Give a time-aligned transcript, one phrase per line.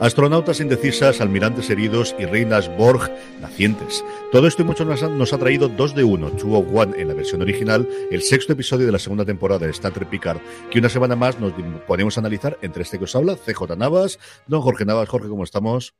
[0.00, 4.02] Astronautas indecisas, almirantes heridos y reinas Borg nacientes.
[4.32, 7.12] Todo esto y mucho más nos ha traído dos de uno, Two One en la
[7.12, 10.40] versión original, el sexto episodio de la segunda temporada de Star Trek Picard,
[10.70, 11.52] que una semana más nos
[11.86, 15.06] ponemos a analizar entre este que os habla, CJ Navas, don Jorge Navas.
[15.06, 15.92] Jorge, ¿cómo estamos?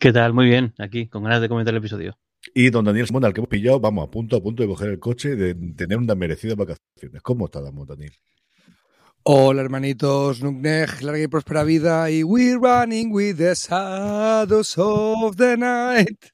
[0.00, 0.32] ¿Qué tal?
[0.32, 2.16] Muy bien, aquí, con ganas de comentar el episodio.
[2.54, 4.90] Y don Daniel Simón, al que hemos pillado, vamos, a punto a punto de coger
[4.90, 7.20] el coche, de tener unas merecidas vacaciones.
[7.20, 8.12] ¿Cómo está, Daniel?
[9.24, 15.56] Hola hermanitos, Nukneg, larga y próspera vida y we're running with the shadows of the
[15.56, 16.30] night.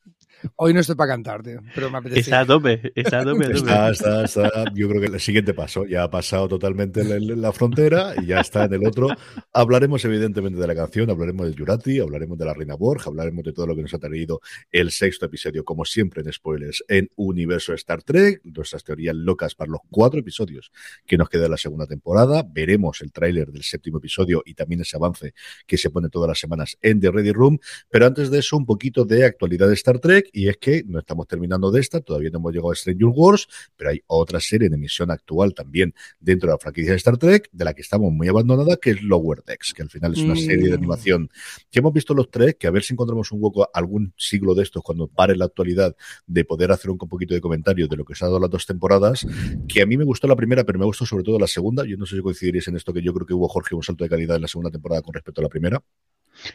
[0.57, 2.21] Hoy no estoy para cantarte, pero me apetece.
[2.21, 3.53] Está a tope, está a tope.
[3.53, 7.53] Está, está, está, Yo creo que el siguiente paso ya ha pasado totalmente la, la,
[7.53, 9.09] frontera y ya está en el otro.
[9.53, 13.53] Hablaremos evidentemente de la canción, hablaremos de Jurati, hablaremos de la Reina Borja, hablaremos de
[13.53, 17.73] todo lo que nos ha traído el sexto episodio, como siempre en spoilers, en Universo
[17.75, 20.73] Star Trek, nuestras teorías locas para los cuatro episodios
[21.07, 22.45] que nos queda de la segunda temporada.
[22.49, 25.35] Veremos el tráiler del séptimo episodio y también ese avance
[25.67, 27.59] que se pone todas las semanas en The Ready Room.
[27.91, 30.99] Pero antes de eso, un poquito de actualidad de Star Trek y es que no
[30.99, 33.47] estamos terminando de esta, todavía no hemos llegado a Stranger Wars,
[33.77, 37.49] pero hay otra serie en emisión actual también dentro de la franquicia de Star Trek,
[37.53, 40.37] de la que estamos muy abandonada, que es Lower Decks, que al final es una
[40.37, 40.81] serie de Mm.
[40.81, 41.31] animación
[41.71, 44.65] que hemos visto los tres, que a ver si encontramos un hueco algún siglo de
[44.65, 45.95] estos cuando pare la actualidad
[46.27, 48.67] de poder hacer un poquito de comentarios de lo que se ha dado las dos
[48.67, 49.27] temporadas,
[49.69, 51.85] que a mí me gustó la primera, pero me gustó sobre todo la segunda.
[51.87, 54.05] Yo no sé si coincidiréis en esto, que yo creo que hubo Jorge un salto
[54.05, 55.83] de calidad en la segunda temporada con respecto a la primera.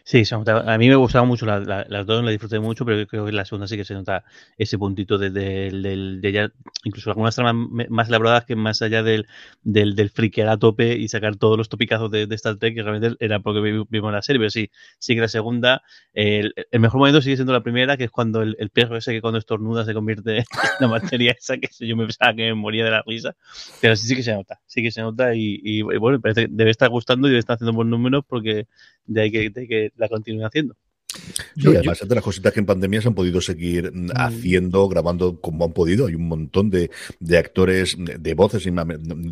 [0.03, 3.25] Sí, a mí me gustaban mucho la- la- las dos, las disfruté mucho, pero creo
[3.25, 4.23] que la segunda sí que se nota
[4.57, 6.51] ese puntito de, de- del- de ya,
[6.83, 7.55] incluso algunas tramas
[7.89, 9.27] más elaboradas que más allá del,
[9.63, 12.83] del, del friquear a tope y sacar todos los topicazos de, de Star Trek, que
[12.83, 14.69] realmente era porque vi- vimos la serie, pero sí,
[14.99, 15.81] sí que la segunda,
[16.13, 19.13] el, el mejor momento sigue siendo la primera, que es cuando el, el perro ese
[19.13, 20.43] que cuando estornuda se convierte en
[20.79, 23.35] la materia esa, que yo me pensaba que me moría de la risa,
[23.79, 26.47] pero sí, sí que se nota, sí que se nota y, y, y bueno, parece
[26.49, 28.67] debe estar gustando y debe estar haciendo buenos números porque
[29.09, 30.75] de ahí que, de que la continúen haciendo.
[31.11, 34.09] Sí, Yo- además es de las cositas que en pandemia se han podido seguir mm,
[34.15, 36.05] haciendo, grabando como han podido.
[36.07, 38.71] Hay un montón de, de actores, de, voces, y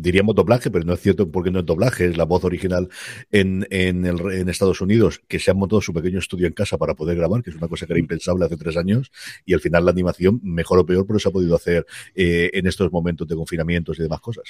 [0.00, 2.88] diríamos doblaje, pero no es cierto porque no es doblaje, es la voz original
[3.30, 6.76] en, en, el, en Estados Unidos, que se han montado su pequeño estudio en casa
[6.78, 9.10] para poder grabar, que es una cosa que era impensable hace tres años,
[9.46, 12.66] y al final la animación, mejor o peor, pero se ha podido hacer eh, en
[12.66, 14.44] estos momentos de confinamientos y demás cosas.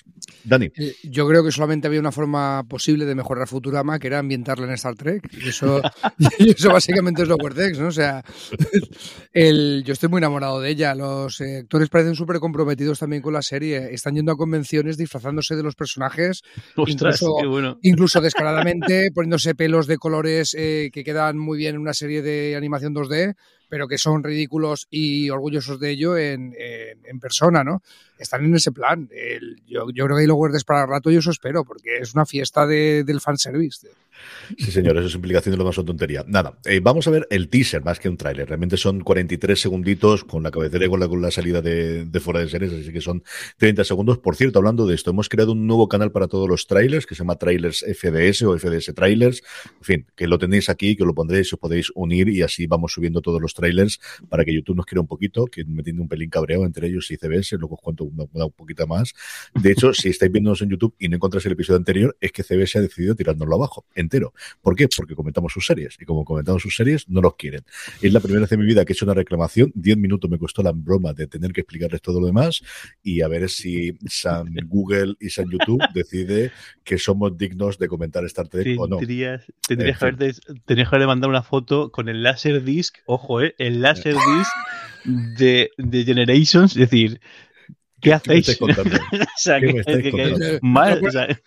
[0.44, 0.70] Dani.
[0.76, 4.66] Eh, Yo creo que solamente había una forma posible de mejorar Futurama, que era ambientarla
[4.66, 5.28] en Star Trek.
[5.44, 5.82] Y eso,
[6.38, 7.88] y eso básicamente es Lower Decks, ¿no?
[7.88, 8.24] O sea,
[9.32, 10.94] el, yo estoy muy enamorado de ella.
[10.94, 13.92] Los eh, actores parecen súper comprometidos también con la serie.
[13.92, 16.42] Están yendo a convenciones disfrazándose de los personajes,
[16.76, 17.78] Ostras, Incluso- qué bueno.
[17.82, 22.56] incluso descaradamente, poniéndose pelos de colores eh, que quedan muy bien en una serie de
[22.56, 23.34] animación 2D,
[23.70, 27.82] pero que son ridículos y orgullosos de ello en, en- en persona, ¿no?
[28.18, 29.08] Están en ese plan.
[29.12, 32.14] El- yo, yo creo que hay Lower Decks para rato y eso espero, porque es
[32.14, 33.88] una fiesta de- del fanservice.
[34.56, 36.24] Sí, señor, eso es implicación de lo más tontería.
[36.26, 38.48] Nada, eh, vamos a ver el teaser más que un tráiler.
[38.48, 42.20] Realmente son 43 segunditos con la cabecera y con la, con la salida de, de
[42.20, 43.22] fuera de series, así que son
[43.58, 44.18] 30 segundos.
[44.18, 47.14] Por cierto, hablando de esto, hemos creado un nuevo canal para todos los trailers que
[47.14, 49.42] se llama Trailers FDS o FDS Trailers.
[49.78, 52.92] En fin, que lo tenéis aquí, que lo pondréis, os podéis unir y así vamos
[52.92, 56.08] subiendo todos los trailers para que YouTube nos quiera un poquito, que me tiene un
[56.08, 59.14] pelín cabreado entre ellos y CBS, luego os cuento una, una un poquito más.
[59.54, 62.42] De hecho, si estáis viéndonos en YouTube y no encontráis el episodio anterior, es que
[62.42, 64.32] CBS ha decidido tirárnoslo abajo, entero.
[64.60, 64.88] ¿Por qué?
[64.94, 65.96] Porque comentamos sus series.
[66.00, 67.64] Y como comentamos sus series, no los quieren.
[68.00, 69.70] Es la primera vez en mi vida que he hecho una reclamación.
[69.74, 72.62] Diez minutos me costó la broma de tener que explicarles todo lo demás.
[73.02, 76.50] Y a ver si San Google y San YouTube decide
[76.84, 78.96] que somos dignos de comentar Star Trek o no.
[78.96, 82.96] Tendrías, tendrías, En que haberte, tendrías que haberle mandado una foto con el láser disc,
[83.06, 84.52] ojo, eh, el láser disc
[85.04, 87.20] de, de Generations, es decir,
[88.00, 88.58] ¿qué ¿Qué me hacéis?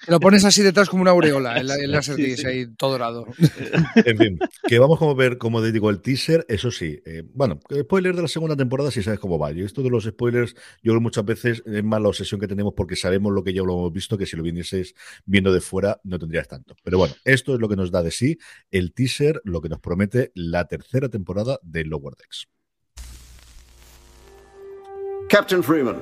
[0.07, 2.47] Lo pones así detrás como una aureola, el, el láser Sí, disc sí.
[2.47, 3.25] ahí todo dorado.
[3.95, 6.99] En fin, que vamos a ver, como te digo, el teaser, eso sí.
[7.05, 9.51] eh, bueno, spoiler de la segunda temporada, si sabes cómo va.
[9.51, 12.47] Y esto de los spoilers, yo creo que muchas veces es más la obsesión que
[12.47, 14.93] tenemos porque sabemos lo que ya lo hemos visto, que si lo vinieses
[15.25, 16.75] viendo de fuera no tendrías tanto.
[16.83, 18.37] Pero bueno, esto es lo que nos da de sí
[18.71, 22.47] el teaser, lo que nos promete la tercera temporada de Lower Decks.
[25.29, 25.97] Captain Freeman,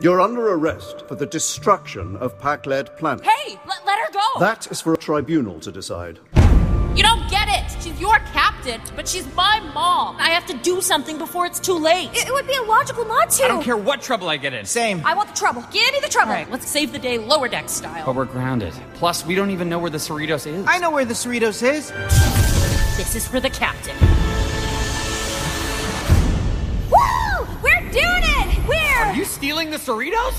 [0.00, 3.24] you're under arrest for the destruction of Pac-led planet.
[3.24, 4.40] Hey, let, let her go!
[4.40, 6.18] That is for a tribunal to decide.
[6.96, 7.82] you don't get it!
[7.82, 10.16] She's your captain, but she's my mom.
[10.18, 12.10] I have to do something before it's too late.
[12.14, 13.44] It, it would be illogical not to.
[13.44, 14.64] I don't care what trouble I get in.
[14.64, 15.02] Same.
[15.04, 15.62] I want the trouble.
[15.72, 16.32] Give me the trouble.
[16.32, 18.04] All right, let's save the day lower deck style.
[18.06, 18.72] But we're grounded.
[18.94, 20.66] Plus, we don't even know where the Cerritos is.
[20.66, 21.90] I know where the Cerritos is.
[22.96, 23.96] This is for the captain.
[29.30, 30.34] Stealing the Cerritos?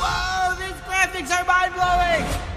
[0.00, 2.52] Whoa, these graphics are mind blowing.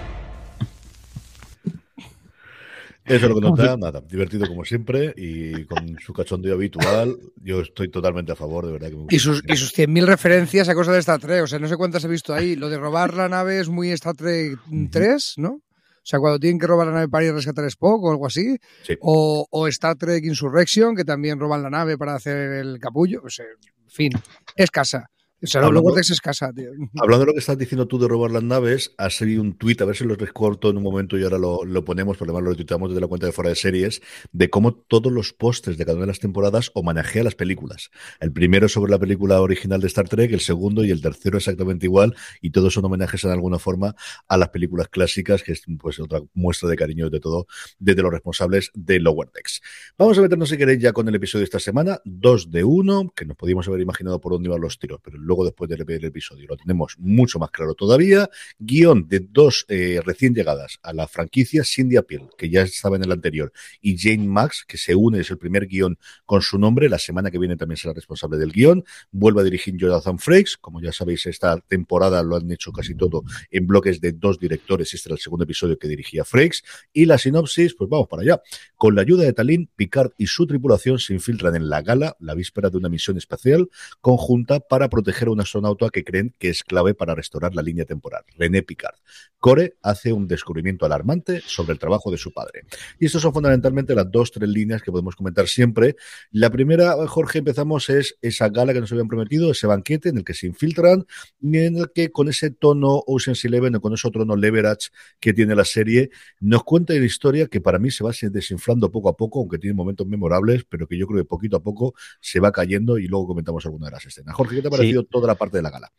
[3.06, 7.16] Eso es lo que nos da, nada, divertido como siempre y con su cachondeo habitual.
[7.36, 8.90] Yo estoy totalmente a favor, de verdad.
[8.90, 11.44] Que me Y sus, y sus 100.000 referencias a cosas de Star Trek.
[11.44, 12.56] O sea, no sé cuántas he visto ahí.
[12.56, 14.58] Lo de robar la nave es muy Star Trek
[14.90, 15.50] 3, ¿no?
[15.50, 18.10] O sea, cuando tienen que robar la nave para ir a rescatar a Spock o
[18.10, 18.56] algo así.
[18.82, 18.96] Sí.
[19.00, 23.22] O, o Star Trek Insurrection, que también roban la nave para hacer el capullo.
[23.24, 24.12] O sea, en fin,
[24.54, 25.10] es casa.
[25.42, 26.70] O sea, Hablando- es casa, tío.
[27.00, 29.80] Hablando de lo que estás diciendo tú de robar las naves, ha salido un tuit,
[29.82, 32.48] a ver si lo recorto en un momento y ahora lo, lo ponemos, porque además
[32.50, 34.00] lo tuiteamos desde la cuenta de fuera de series,
[34.32, 37.90] de cómo todos los postes de cada una de las temporadas homenajea las películas.
[38.20, 41.86] El primero sobre la película original de Star Trek, el segundo y el tercero exactamente
[41.86, 43.94] igual, y todos son homenajes en alguna forma
[44.28, 47.46] a las películas clásicas, que es pues otra muestra de cariño de todo,
[47.78, 49.60] desde los responsables de Lower Decks.
[49.98, 53.12] Vamos a meternos, si queréis, ya con el episodio de esta semana, dos de uno,
[53.14, 56.04] que nos podíamos haber imaginado por dónde iban los tiros, pero luego después del del
[56.04, 58.28] episodio lo tenemos mucho más claro todavía.
[58.58, 63.04] Guión de dos eh, recién llegadas a la franquicia, Cindy Appeal, que ya estaba en
[63.04, 66.88] el anterior, y Jane Max, que se une, es el primer guion con su nombre.
[66.88, 68.84] La semana que viene también será responsable del guion.
[69.10, 70.56] Vuelve a dirigir Jonathan Frakes.
[70.56, 74.92] Como ya sabéis, esta temporada lo han hecho casi todo en bloques de dos directores.
[74.94, 76.62] Este era el segundo episodio que dirigía Frakes.
[76.92, 78.42] Y la sinopsis, pues vamos para allá.
[78.76, 82.34] Con la ayuda de Talín, Picard y su tripulación se infiltran en la gala, la
[82.34, 83.68] víspera de una misión espacial
[84.00, 87.84] conjunta para proteger a un astronauta que creen que es clave para restaurar la línea
[87.84, 88.96] temporal, René Picard.
[89.38, 92.62] Core hace un descubrimiento alarmante sobre el trabajo de su padre.
[92.98, 95.96] Y estas son fundamentalmente las dos, tres líneas que podemos comentar siempre.
[96.30, 100.24] La primera, Jorge, empezamos es esa gala que nos habían prometido, ese banquete en el
[100.24, 101.06] que se infiltran
[101.40, 104.88] y en el que con ese tono Ocean's Eleven o con ese tono leverage
[105.20, 106.10] que tiene la serie,
[106.40, 109.74] nos cuenta la historia que para mí se va desinflando poco a poco, aunque tiene
[109.74, 113.28] momentos memorables, pero que yo creo que poquito a poco se va cayendo y luego
[113.28, 114.34] comentamos alguna de las escenas.
[114.34, 115.05] Jorge, ¿qué te ha Sí.
[115.10, 115.92] Toda la parte de la gala?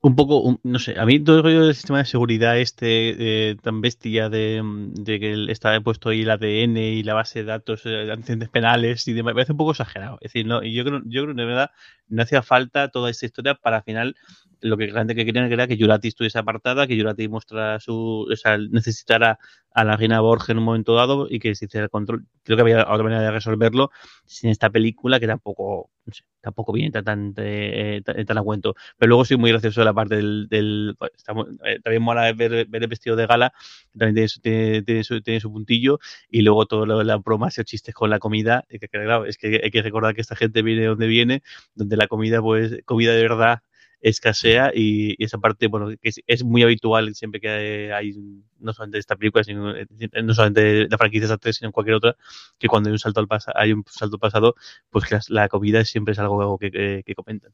[0.00, 3.56] un poco, no sé, a mí todo el rollo del sistema de seguridad este eh,
[3.56, 4.62] tan bestia de,
[4.94, 8.48] de que está puesto ahí el ADN y la base de datos eh, de antecedentes
[8.48, 10.18] penales y demás, me parece un poco exagerado.
[10.20, 11.70] Es decir, no, yo creo, yo creo que de verdad
[12.08, 14.16] no hacía falta toda esta historia para al final
[14.60, 18.36] lo que realmente que querían era que Jurati estuviese apartada, que Jurati mostrara su, o
[18.36, 19.38] sea, necesitara
[19.72, 22.24] a la reina Borges en un momento dado y que se hiciera el control.
[22.42, 23.90] Creo que había otra manera de resolverlo
[24.24, 28.74] sin esta película que tampoco, no sé, tampoco viene tan, eh, tan, tan a cuento.
[28.96, 30.48] Pero luego soy muy gracioso la parte del...
[30.48, 30.96] del
[31.34, 33.52] muy- eh, también mola ver, ver el vestido de gala,
[33.92, 37.04] que también tiene su, tiene, tiene su, tiene su puntillo, y luego todo lo de
[37.04, 40.20] las bromas y chistes con la comida, que claro, es que hay que recordar que
[40.22, 41.42] esta gente viene de donde viene,
[41.74, 43.62] donde la comida, pues, comida de verdad
[44.00, 48.12] escasea y, y esa parte, bueno, que es, es muy habitual siempre que hay,
[48.58, 49.86] no solamente de esta película, sino eh,
[50.22, 52.16] no solamente de la franquicia Star Trek, sino en cualquier otra,
[52.58, 54.54] que cuando hay un salto al pasado, hay un salto al pasado,
[54.90, 57.52] pues que las- la, comida siempre es algo que, que- que comentan.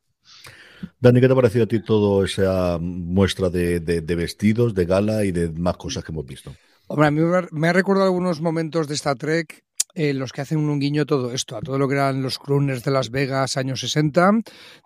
[1.00, 4.85] Dani, ¿qué te ha parecido a ti toda esa muestra de, de- de vestidos, de
[4.87, 6.52] gala y de más cosas que hemos visto?
[6.87, 9.63] Hombre, a mí me ha- me ha recordado algunos momentos de Star Trek
[9.94, 12.38] en los que hacen un guiño a todo esto, a todo lo que eran los
[12.38, 14.32] crooners de Las Vegas años 60.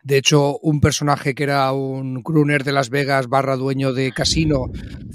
[0.03, 4.67] De hecho, un personaje que era un crooner de Las Vegas barra dueño de casino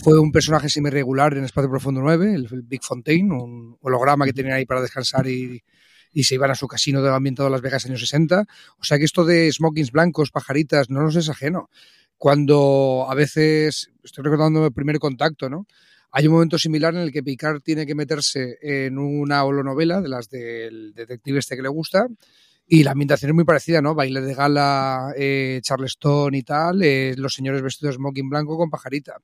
[0.04, 4.58] fue un personaje semi-regular en Espacio Profundo 9, el, Big Fontaine, un holograma que tenían
[4.58, 5.64] ahí para descansar y,
[6.12, 8.46] y se iban a su casino de ambientado Las Vegas años 60.
[8.80, 11.70] O sea que esto de smokings blancos, pajaritas, no nos es ajeno.
[12.18, 15.68] Cuando a veces, estoy recordando el primer contacto, ¿no?
[16.16, 20.10] Hay un momento similar en el que Picard tiene que meterse en una holonovela de
[20.10, 22.08] las del detective este que le gusta
[22.68, 23.96] y la ambientación es muy parecida, ¿no?
[23.96, 28.70] Baile de gala, eh, Charleston y tal, eh, los señores vestidos de smoking blanco con
[28.70, 29.18] pajarita.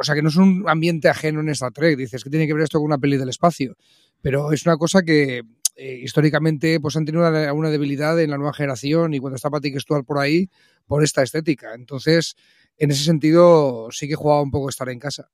[0.00, 2.54] O sea que no es un ambiente ajeno en Star Trek, dices que tiene que
[2.54, 3.76] ver esto con una peli del espacio,
[4.22, 5.42] pero es una cosa que
[5.76, 9.50] eh, históricamente pues han tenido una, una, debilidad en la nueva generación y cuando está
[9.50, 10.48] Patrick Stewart por ahí,
[10.86, 11.74] por esta estética.
[11.74, 12.34] Entonces,
[12.78, 15.30] en ese sentido, sí que he jugado un poco estar en casa.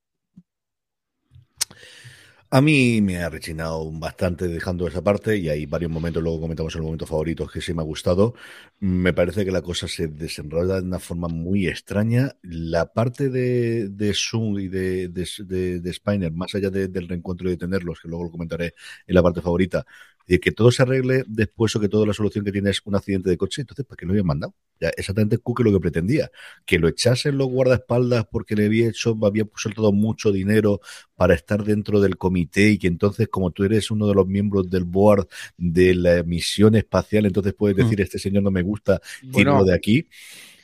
[2.54, 6.75] A mí me ha rechinado bastante dejando esa parte y hay varios momentos, luego comentamos
[6.75, 8.35] el momento favorito que sí me ha gustado.
[8.78, 12.37] Me parece que la cosa se desenrolla de una forma muy extraña.
[12.42, 17.09] La parte de, de Zoom y de, de, de, de Spiner, más allá de, del
[17.09, 18.75] reencuentro y de tenerlos, que luego lo comentaré
[19.06, 19.87] en la parte favorita,
[20.26, 22.94] de que todo se arregle después o que toda la solución que tiene es un
[22.94, 24.54] accidente de coche, entonces, ¿para qué lo habían mandado?
[24.80, 26.30] Ya, exactamente Cook lo que pretendía,
[26.66, 30.80] que lo echasen los guardaespaldas porque le había hecho, había soltado mucho dinero
[31.14, 34.68] para estar dentro del comité y que entonces, como tú eres uno de los miembros
[34.68, 38.02] del board de la misión espacial, entonces puedes decir, mm.
[38.02, 39.00] este señor no me gusta,
[39.32, 40.08] tiro bueno, de aquí.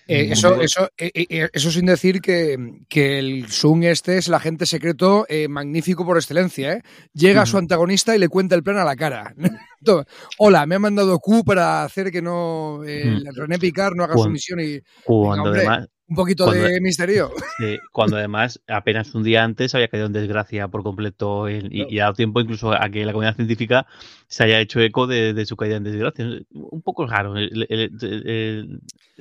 [0.08, 2.56] Eh, eso, eso, eh, eh, eso sin decir que,
[2.88, 6.72] que el Sun este es el agente secreto eh, magnífico por excelencia.
[6.72, 6.82] ¿eh?
[7.12, 9.34] Llega a su antagonista y le cuenta el plan a la cara.
[10.38, 13.34] Hola, me ha mandado Q para hacer que no eh, Mm.
[13.34, 17.30] René Picard no haga su misión y Cuando además, un poquito cuando- de misterio.
[17.58, 21.86] Sí, cuando además apenas un día antes había caído en desgracia por completo el- y,
[21.88, 23.86] y ha dado tiempo incluso a que la comunidad científica
[24.26, 26.26] se haya hecho eco de, de su caída en desgracia.
[26.52, 28.80] Un poco raro el- el-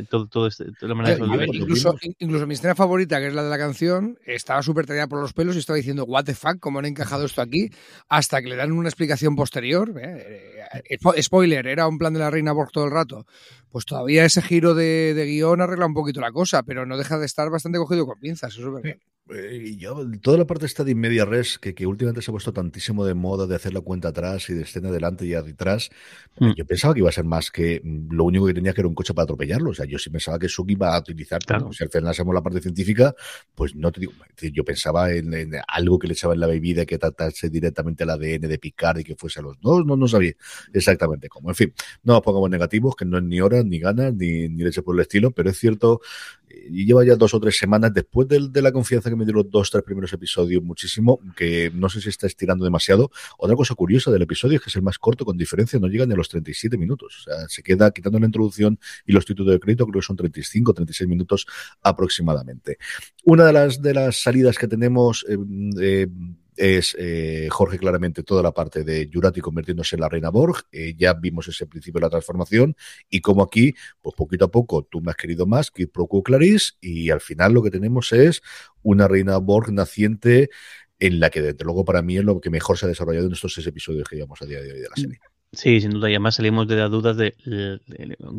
[0.09, 1.47] todo, todo este, toda la manera de A ver, resolver.
[1.55, 5.07] lo incluso, incluso mi escena favorita, que es la de la canción, estaba súper traída
[5.07, 7.71] por los pelos y estaba diciendo, what the fuck, ¿cómo han encajado esto aquí?
[8.07, 9.91] Hasta que le dan una explicación posterior.
[9.99, 10.56] ¿eh?
[10.73, 13.25] Eh, spo- Spoiler, era un plan de la reina Borg todo el rato.
[13.69, 17.17] Pues todavía ese giro de, de guion arregla un poquito la cosa, pero no deja
[17.17, 18.97] de estar bastante cogido con pinzas, eso es verdad.
[19.33, 22.33] Eh, y yo, toda la parte esta de media res, que, que últimamente se ha
[22.33, 25.89] puesto tantísimo de moda de hacer la cuenta atrás y de escena adelante y atrás,
[26.39, 26.51] Mm.
[26.55, 28.87] yo pensaba que iba a ser más que mm, lo único que tenía que era
[28.87, 29.71] un coche para atropellarlo.
[29.71, 31.63] O sea, yo sí pensaba que Suki iba a utilizar, Claro.
[31.63, 33.15] bueno, si al final hacemos la parte científica,
[33.55, 34.13] pues no te digo,
[34.53, 38.11] yo pensaba en, en algo que le echaba en la bebida que tratase directamente el
[38.11, 40.33] ADN de Picard y que fuese a los dos, no, no sabía
[40.73, 41.49] exactamente cómo.
[41.49, 44.63] En fin, no nos pongamos negativos, que no es ni horas, ni ganas, ni, ni
[44.63, 46.01] leche por el estilo, pero es cierto
[46.49, 49.25] eh, y lleva ya dos o tres semanas después del- de, la confianza que me
[49.25, 53.11] dieron los dos, tres primeros episodios, muchísimo, que no sé si está estirando demasiado.
[53.37, 56.05] Otra cosa curiosa del episodio es que es el más corto con diferencia, no llega
[56.05, 57.17] ni a los 37 minutos.
[57.19, 60.15] O sea, se queda quitando la introducción y los títulos de crédito, creo que son
[60.15, 61.45] 35, 36 minutos
[61.81, 62.77] aproximadamente.
[63.23, 65.37] Una de las, de las salidas que tenemos eh,
[65.81, 66.07] eh,
[66.57, 70.65] es eh, Jorge claramente toda la parte de Jurati convirtiéndose en la reina Borg.
[70.71, 72.75] Eh, ya vimos ese principio de la transformación
[73.09, 76.23] y como aquí, pues poquito a poco tú me has querido más, que pro quo
[76.23, 78.41] Clarice y al final lo que tenemos es
[78.81, 80.49] una reina Borg naciente
[80.99, 83.33] en la que desde luego para mí es lo que mejor se ha desarrollado en
[83.33, 85.19] estos seis episodios que llevamos a día de hoy de la serie.
[85.53, 86.09] Sí, sin duda.
[86.09, 87.79] Y además salimos de las dudas de, de-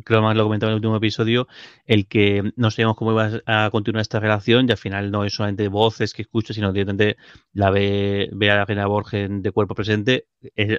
[0.05, 1.49] creo más lo comentaba en el último episodio,
[1.87, 5.33] el que no sabíamos cómo iba a continuar esta relación y al final no es
[5.35, 7.17] solamente voces que escucha, sino directamente
[7.55, 10.27] la ve, ve a la reina Borgen de cuerpo presente,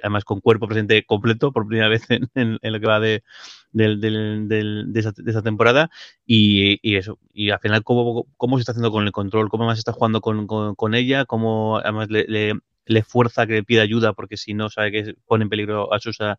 [0.02, 3.22] además con cuerpo presente completo por primera vez en, lo que va de,
[3.72, 3.96] de,
[5.00, 5.90] esa, temporada
[6.26, 7.18] y, eso.
[7.32, 10.20] Y al final cómo, cómo se está haciendo con el control, cómo más está jugando
[10.20, 12.54] con, con- con ella, cómo además le, le-
[12.90, 15.98] le fuerza que le pida ayuda porque si no sabe que pone en peligro a
[16.00, 16.38] sus a,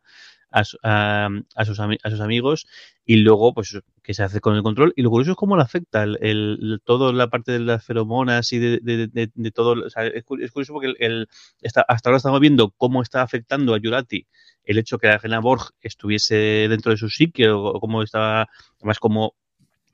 [0.52, 1.80] a a- a sus,
[2.12, 2.68] sus amigos
[3.06, 5.64] y luego pues qué se hace con el control y lo curioso es cómo le
[5.64, 6.82] afecta el, el-
[7.14, 9.08] la parte de las feromonas y de, de-
[9.52, 11.28] todo es, cu- es curioso porque el, el-
[11.64, 14.28] hasta ahora estamos viendo cómo está afectando a Yurati
[14.64, 18.48] el hecho que la reina Borg estuviese dentro de su psique o, o cómo estaba
[18.80, 19.36] además como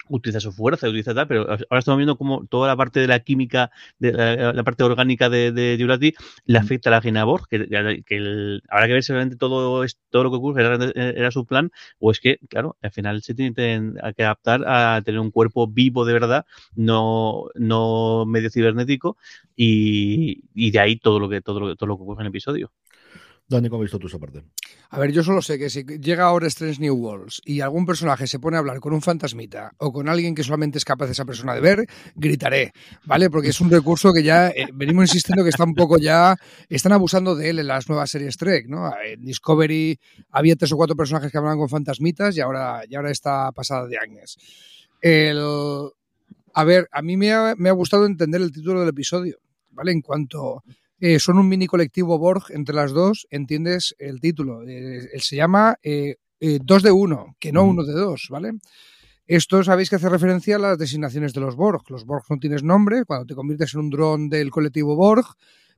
[0.09, 3.19] utiliza su fuerza, utiliza tal, pero ahora estamos viendo cómo toda la parte de la
[3.19, 6.13] química, de la, la parte orgánica de, de
[6.45, 7.67] le afecta a la reina Borg, que,
[8.05, 11.31] que el, habrá que ver si realmente todo, es, todo lo que ocurre era, era,
[11.31, 15.31] su plan, o es que, claro, al final se tiene que adaptar a tener un
[15.31, 16.45] cuerpo vivo de verdad,
[16.75, 19.17] no, no medio cibernético,
[19.55, 22.31] y, y de ahí todo lo que todo lo, todo lo que ocurre en el
[22.31, 22.71] episodio.
[23.49, 24.43] Dani, ¿cómo has visto tú esa parte?
[24.89, 28.27] A ver, yo solo sé que si llega ahora Strange New Worlds y algún personaje
[28.27, 31.23] se pone a hablar con un fantasmita o con alguien que solamente es capaz esa
[31.23, 32.73] persona de ver, gritaré,
[33.05, 33.29] ¿vale?
[33.29, 36.35] Porque es un recurso que ya eh, venimos insistiendo que está un poco ya,
[36.67, 38.91] están abusando de él en las nuevas series Trek, ¿no?
[39.01, 39.97] En Discovery
[40.31, 43.97] había tres o cuatro personajes que hablaban con fantasmitas y ahora, ahora está pasada de
[43.97, 44.35] Agnes.
[44.99, 45.39] El,
[46.53, 49.37] a ver, a mí me ha, me ha gustado entender el título del episodio,
[49.71, 49.93] ¿vale?
[49.93, 50.63] En cuanto
[50.99, 54.63] eh, son un mini colectivo Borg entre las dos, entiendes el título.
[54.67, 56.15] Eh, se llama eh,
[56.61, 58.53] dos de uno, que no uno de dos, ¿vale?
[59.27, 61.81] Esto sabéis que hace referencia a las designaciones de los Borg.
[61.89, 65.25] Los Borg no tienes nombre, cuando te conviertes en un dron del colectivo Borg,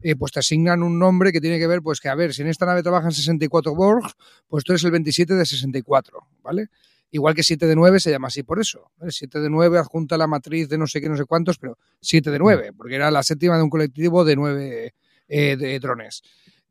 [0.02, 2.44] eh, pues te asignan un nombre que tiene que ver, pues que a ver, si
[2.44, 4.06] en esta nave trabajan 64 Borg,
[4.48, 6.68] pues tú eres el 27 de 64, ¿vale?
[7.10, 8.92] Igual que 7 de 9 se llama así por eso.
[8.98, 9.12] ¿vale?
[9.12, 12.30] 7 de 9 adjunta la matriz de no sé qué, no sé cuántos, pero 7
[12.30, 14.94] de 9, porque era la séptima de un colectivo de 9
[15.30, 16.22] eh, de drones.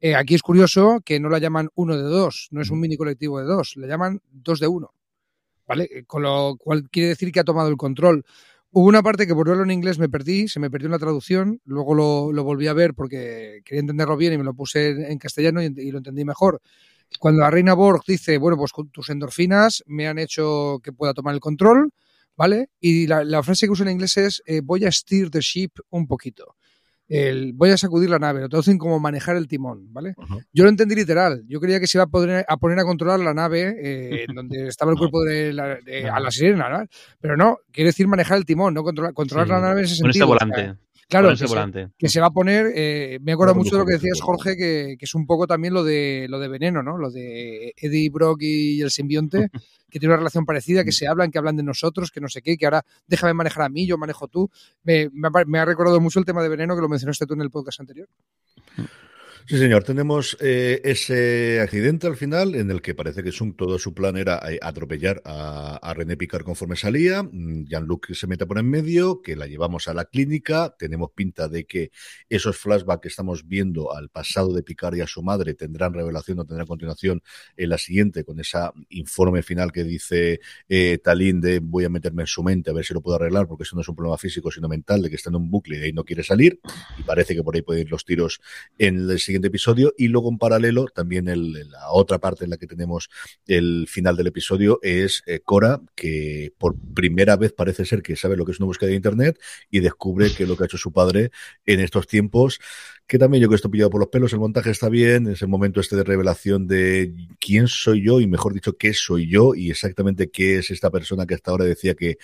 [0.00, 2.96] Eh, aquí es curioso que no la llaman uno de dos, no es un mini
[2.96, 4.92] colectivo de dos, le llaman dos de uno.
[5.66, 6.04] ¿Vale?
[6.06, 8.24] Con lo cual quiere decir que ha tomado el control.
[8.70, 10.98] Hubo una parte que por verlo en inglés me perdí, se me perdió en la
[10.98, 14.90] traducción, luego lo, lo, volví a ver porque quería entenderlo bien y me lo puse
[14.90, 16.60] en, en castellano y, y, lo entendí mejor.
[17.18, 21.34] Cuando la reina Borg dice, bueno, pues tus endorfinas me han hecho que pueda tomar
[21.34, 21.92] el control,
[22.36, 22.68] ¿vale?
[22.80, 25.72] Y la, la frase que uso en inglés es, eh, voy a steer the ship
[25.90, 26.56] un poquito.
[27.08, 30.14] El, voy a sacudir la nave, lo traducen como manejar el timón, ¿vale?
[30.16, 30.44] Uh -huh.
[30.52, 31.42] Yo lo entendí literal.
[31.48, 34.68] Yo creía que se iba a, poder, a poner a controlar la nave eh, donde
[34.68, 36.86] estaba el cuerpo de la, de, a la sirena, ¿no?
[37.20, 39.52] Pero no, quiere decir manejar el timón, no controlar, controlar sí.
[39.52, 40.24] la nave en ese Con sentido.
[40.24, 40.60] Ese volante.
[40.60, 41.86] O sea, Claro, que, volante.
[41.86, 44.58] Se, que se va a poner, eh, me acuerdo mucho de lo que decías, Jorge,
[44.58, 46.98] que, que, es un poco también lo de lo de Veneno, ¿no?
[46.98, 49.48] Lo de Eddie Brock y el simbionte,
[49.90, 52.42] que tiene una relación parecida, que se hablan, que hablan de nosotros, que no sé
[52.42, 54.50] qué, que ahora déjame manejar a mí, yo manejo tú.
[54.82, 57.34] Me, me ha- me ha recordado mucho el tema de Veneno que lo mencionaste tú
[57.34, 58.08] en el podcast anterior.
[59.48, 59.82] Sí, señor.
[59.82, 64.18] Tenemos eh, ese accidente al final en el que parece que Sung todo su plan
[64.18, 67.22] era eh, atropellar a, René Picard conforme salía.
[67.22, 70.74] Mm, Jean-Luc se mete por en medio, que la llevamos a la clínica.
[70.78, 71.92] Tenemos pinta de que
[72.28, 76.40] esos flashbacks que estamos viendo al pasado de Picard y a su madre tendrán revelación
[76.40, 77.22] o tendrán continuación
[77.56, 78.58] en la siguiente con ese
[78.90, 82.84] informe final que dice eh, Talín de voy a meterme en su mente a ver
[82.84, 85.16] si lo puedo arreglar porque eso no es un problema físico sino mental de que
[85.16, 86.60] está en un bucle y de ahí no quiere salir
[86.98, 88.40] y parece que por ahí pueden ir los tiros
[88.76, 92.56] en el siguiente episodio y luego en paralelo también el, la otra parte en la
[92.56, 93.08] que tenemos
[93.46, 98.36] el final del episodio es eh, Cora que por primera vez parece ser que sabe
[98.36, 99.40] lo que es una búsqueda de internet
[99.70, 101.30] y descubre que lo que ha hecho su padre
[101.66, 102.60] en estos tiempos
[103.08, 105.80] que también yo que estoy pillado por los pelos, el montaje está bien, ese momento
[105.80, 110.30] este de revelación de quién soy yo y mejor dicho qué soy yo y exactamente
[110.30, 112.18] qué es esta persona que hasta ahora decía que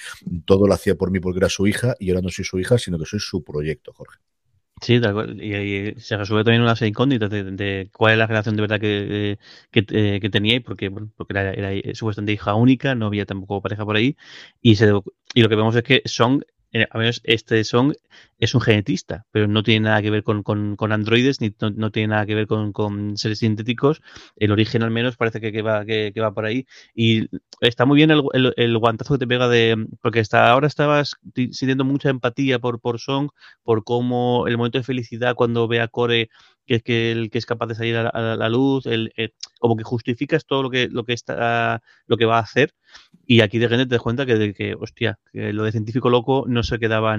[0.44, 2.76] todo lo hacía por mí porque era su hija y ahora no soy su hija,
[2.76, 4.18] sino que soy su proyecto, Jorge.
[4.84, 5.40] Sí, tal cual.
[5.42, 8.60] Y, y se resuelve también una serie de de, de cuál es la relación de
[8.60, 9.38] verdad que,
[9.70, 13.62] que, eh, que tenía porque, bueno, porque era, era supuestamente hija única, no había tampoco
[13.62, 14.16] pareja por ahí.
[14.60, 14.92] Y, se,
[15.34, 16.42] y lo que vemos es que Song,
[16.74, 17.94] eh, a menos este Song,
[18.38, 21.92] es un genetista, pero no tiene nada que ver con, con, androides, ni no, no,
[21.92, 24.02] tiene nada que ver con, con, seres sintéticos.
[24.36, 26.66] El origen al menos parece que, que va, que, va por ahí.
[26.92, 27.28] Y
[27.60, 29.86] está muy bien el, el, el, guantazo que te pega de.
[30.02, 33.30] Porque hasta ahora estabas sintiendo mucha empatía por, por Song,
[33.62, 36.28] por cómo el momento de felicidad cuando ve a Core
[36.66, 39.76] que que el que es capaz de salir a, a la luz, el, el, como
[39.76, 42.74] que justificas todo lo que lo que está lo que va a hacer
[43.26, 46.10] y aquí de repente te das cuenta que, de que hostia, que lo de científico
[46.10, 47.16] loco no se quedaba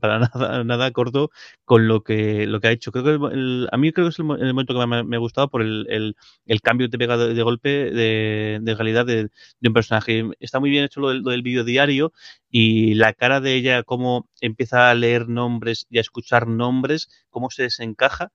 [0.00, 1.30] para nada, nada corto
[1.64, 2.92] con lo que lo que ha hecho.
[2.92, 5.48] Creo que el, a mí creo que es el, momento que me, me, ha gustado
[5.48, 6.14] por el,
[6.62, 10.24] cambio que pega de, de golpe de, de realidad de, de, un personaje.
[10.40, 12.12] Está muy bien hecho lo del, lo del vídeo diario
[12.50, 17.50] y la cara de ella, cómo empieza a leer nombres y a escuchar nombres, cómo
[17.50, 18.30] se desencaja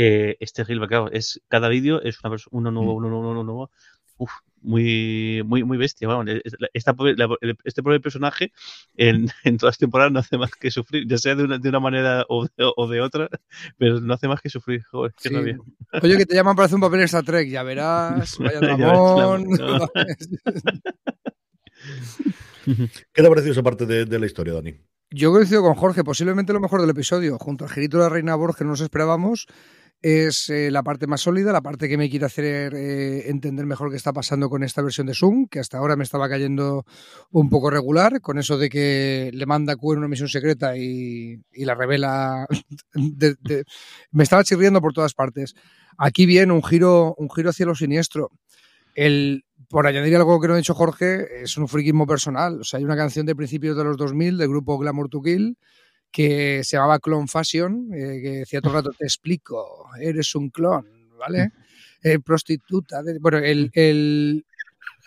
[0.00, 3.42] eh, es terrible, claro, es cada vídeo es una persona, uno nuevo, uno nuevo, uno
[3.42, 3.70] nuevo.
[4.16, 4.30] Uf,
[4.62, 6.06] muy, muy, muy bestia.
[6.06, 6.40] Bueno,
[6.72, 8.52] esta, la, este pobre personaje
[8.96, 11.68] en, en, todas las temporadas no hace más que sufrir, ya sea de una, de
[11.68, 13.28] una manera o de, o de, otra,
[13.76, 14.84] pero no hace más que sufrir.
[14.84, 15.30] Joder, sí.
[16.00, 19.48] Oye, que te llaman para hacer un papel en Star Trek, ya verás, vaya dramón.
[19.48, 19.88] no.
[22.64, 24.78] ¿Qué te ha parecido esa parte de, de la historia, Dani?
[25.10, 28.34] Yo coincido con Jorge, posiblemente lo mejor del episodio, junto al girito de la Reina
[28.34, 29.46] Borg que no nos esperábamos,
[30.02, 33.90] es eh, la parte más sólida, la parte que me quiere hacer eh, entender mejor
[33.90, 36.84] qué está pasando con esta versión de Zoom, que hasta ahora me estaba cayendo
[37.30, 41.42] un poco regular, con eso de que le manda Q en una misión secreta y,
[41.54, 42.46] la revela.
[44.12, 45.54] Me estaba chirriando por todas partes.
[45.96, 48.30] Aquí viene un giro, un giro hacia lo siniestro.
[48.94, 52.60] El, por añadir algo que no ha dicho Jorge, es un friquismo personal.
[52.60, 55.56] O sea, hay una canción de principios de los 2000 del grupo Glamour to Kill
[56.10, 60.50] que se llamaba Clone Fashion, eh, que decía todo el rato, te explico, eres un
[60.50, 60.86] clon,
[61.18, 61.50] ¿vale?
[62.00, 63.02] Eh, prostituta.
[63.02, 64.44] De, bueno, el, el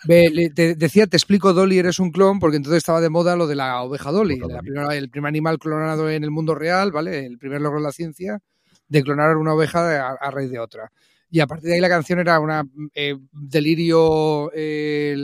[0.06, 3.54] te decía, te explico, Dolly, eres un clon, porque entonces estaba de moda lo de
[3.54, 7.24] la oveja Dolly, la primera, el primer animal clonado en el mundo real, ¿vale?
[7.24, 8.40] El primer logro de la ciencia
[8.88, 10.92] de clonar una oveja a, a raíz de otra.
[11.32, 12.62] Y a partir de ahí la canción era una
[12.94, 15.16] eh, delirio, eh,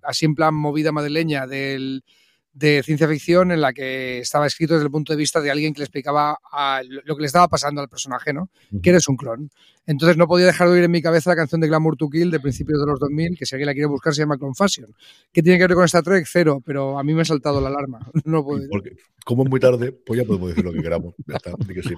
[0.00, 2.04] así en plan movida madrileña del
[2.52, 5.74] de ciencia ficción en la que estaba escrito desde el punto de vista de alguien
[5.74, 8.44] que le explicaba a lo que le estaba pasando al personaje, ¿no?
[8.70, 8.80] Uh -huh.
[8.80, 9.50] Que eres un clon.
[9.86, 12.30] Entonces no podía dejar de oír en mi cabeza la canción de Glamour to Kill
[12.30, 14.94] de principios de los 2000, que si alguien la quiere buscar se llama Clone Fashion.
[15.32, 16.26] ¿Qué tiene que ver con Star Trek?
[16.26, 17.98] Cero, pero a mí me ha saltado la alarma.
[18.24, 18.92] No puedo Porque,
[19.24, 21.14] como es muy tarde, pues ya podemos decir lo que queramos.
[21.26, 21.94] Ya está, que sí.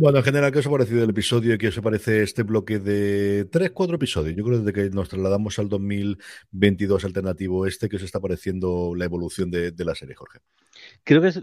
[0.00, 3.46] Bueno, en general, ¿qué os ha parecido el episodio qué os parece este bloque de
[3.50, 4.36] tres, cuatro episodios?
[4.36, 8.94] Yo creo que desde que nos trasladamos al 2022 alternativo este, que os está pareciendo
[8.94, 10.40] la evolución de la serie, Jorge.
[11.04, 11.40] Creo que es,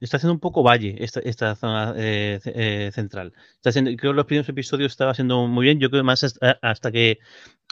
[0.00, 3.32] está haciendo un poco valle esta, esta zona eh, eh, central.
[3.56, 5.80] Está haciendo, creo que los primeros episodios estaba haciendo muy bien.
[5.80, 7.18] Yo creo más hasta, hasta que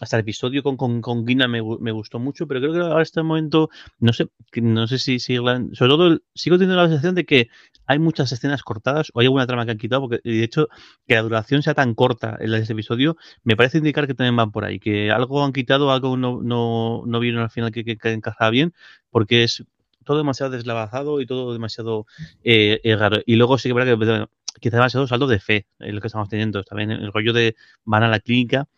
[0.00, 3.02] hasta el episodio con, con, con Guina me, me, gustó mucho, pero creo que ahora
[3.02, 7.24] este momento, no sé, no sé si, si sobre todo sigo teniendo la sensación de
[7.24, 7.48] que
[7.86, 10.68] hay muchas escenas cortadas o hay alguna trama que han quitado, porque de hecho
[11.06, 14.52] que la duración sea tan corta en este episodio me parece indicar que también van
[14.52, 17.96] por ahí, que algo han quitado, algo no, no, no vieron al final que, que,
[17.96, 18.74] que encajaba bien,
[19.10, 19.64] porque es
[20.06, 22.06] todo demasiado deslavazado y todo demasiado
[22.44, 23.18] eh, eh, raro.
[23.26, 24.26] Y luego sí que verdad que
[24.60, 26.64] quizá demasiado salto de fe, es lo que estamos teniendo.
[26.64, 28.68] También el rollo de van a la clínica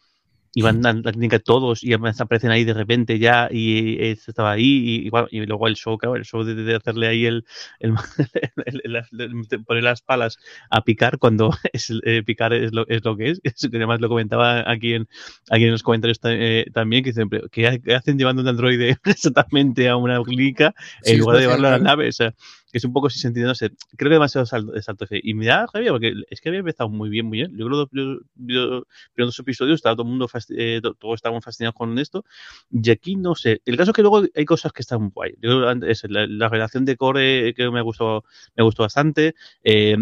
[0.54, 4.52] y van a la clínica todos y aparecen ahí de repente ya y este estaba
[4.52, 7.44] ahí y, igual- y luego el show, claro, el show de, de hacerle ahí el,
[7.80, 7.94] el,
[8.66, 10.38] el- el- poner las palas
[10.70, 14.00] a picar cuando es, eh, picar es lo, es lo que es, Eso que además
[14.00, 15.08] lo comentaba aquí en,
[15.50, 18.48] aquí en los comentarios ta- eh, también, que dicen, ¿qué, ha- qué hacen llevando un
[18.48, 22.08] androide exactamente a una clínica Sí, en lugar de llevarlo a la nave?
[22.08, 22.34] O sea,
[22.70, 25.06] que es un poco sin sentido, no sé, creo que demasiado salto, salto.
[25.10, 27.56] Y me da rabia porque es que había empezado muy bien, muy bien.
[27.56, 31.74] Yo creo que los primeros- episodios estaba todo el mundo, eh, to- todos estaban fascinados
[31.74, 32.24] con esto.
[32.70, 33.62] Y aquí no sé.
[33.64, 35.34] El caso es que luego hay cosas que están guay.
[35.40, 38.24] Yo antes- la, la relación de Core que me gustó,
[38.56, 39.34] me gustó bastante.
[39.64, 39.96] Eh,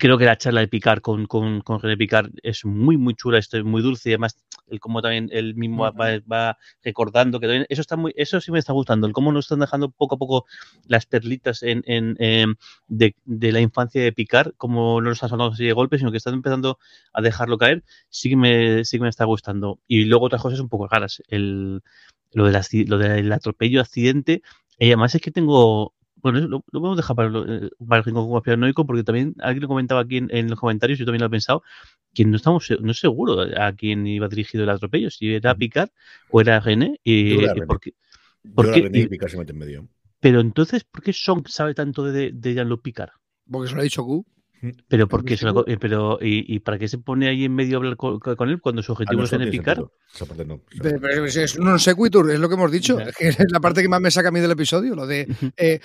[0.00, 3.38] Creo que la charla de Picard con, con, con René Picard es muy, muy chula,
[3.38, 7.46] es muy dulce y además el cómo también él mismo va, va- va recordando que
[7.46, 10.16] también eso está muy, eso sí me está gustando, el cómo nos están dejando poco
[10.16, 10.44] a poco
[10.88, 12.56] las perlitas en, en, em,
[12.88, 16.10] de, de la infancia de Picard, como no nos están sonando así de golpe, sino
[16.10, 16.80] que están empezando
[17.12, 19.78] a dejarlo caer, sí que me, sí que me está gustando.
[19.86, 21.80] Y luego otras cosas un poco raras, el,
[22.32, 24.42] lo, del lo del atropello, accidente,
[24.78, 28.28] y además es que tengo, bueno, lo, a dejar para, lo- eh, para el rincón
[28.28, 31.30] conspiranoico porque también alguien lo comentaba aquí en, en los comentarios, yo también lo he
[31.30, 31.62] pensado,
[32.14, 35.90] que no estamos no es seguro a quién iba dirigido el atropello, si era Picard
[36.30, 37.66] o era René, y, Yo creo que era y René.
[37.66, 37.94] por qué-
[38.44, 38.82] Yo ¿Por la qué?
[38.82, 39.88] René Y- y Picard se mete en medio.
[40.20, 43.10] pero entonces, ¿por qué Song sabe tanto de, de Jean-Luc Picard?
[43.50, 44.24] Porque se lo ha dicho Q.
[44.88, 47.44] Pero ¿por qué Porque se lo- eh, pero y, y para qué se pone ahí
[47.44, 49.32] en medio a hablar con, con él cuando su Ah, objetivo no, es.
[50.14, 50.60] Esa parte no.
[50.80, 52.98] Pero- es, es un sequitur, es lo que hemos dicho.
[52.98, 54.94] Es que es la parte que más me saca a mí del episodio.
[54.94, 55.80] Lo de eh,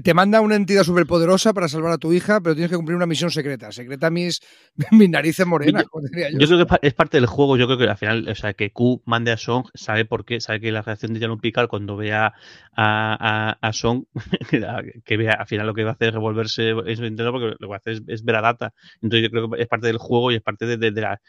[0.00, 3.06] te manda una entidad superpoderosa para salvar a tu hija, pero tienes que cumplir una
[3.06, 3.70] misión secreta.
[3.70, 4.40] Secreta mis,
[4.90, 6.38] mis narices morenas, Yo- yo.
[6.38, 7.56] Yo creo que es pa- es parte del juego.
[7.56, 10.40] Yo creo que al final, o sea, que Q mande a Song, sabe por qué,
[10.40, 12.32] sabe que la reacción de Jean-Luc Picard cuando vea a,
[12.76, 14.04] a, a Song,
[15.04, 17.66] que vea al final lo que va a hacer es revolverse es porque lo que
[17.66, 18.74] va a hacer es, es ver a Data.
[19.02, 21.20] Entonces yo creo que es parte del juego y es parte de, de- de la,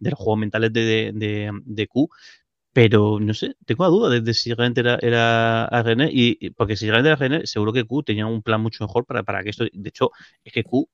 [0.00, 2.08] del juego mental de, de, de, de Q.
[2.72, 6.50] Pero no sé, tengo la duda de, de si realmente era, era a y, y-
[6.50, 9.42] porque si realmente era René, seguro que Q tenía un plan mucho mejor para, para
[9.44, 9.64] que esto.
[9.72, 10.10] De hecho,
[10.44, 10.88] es que Q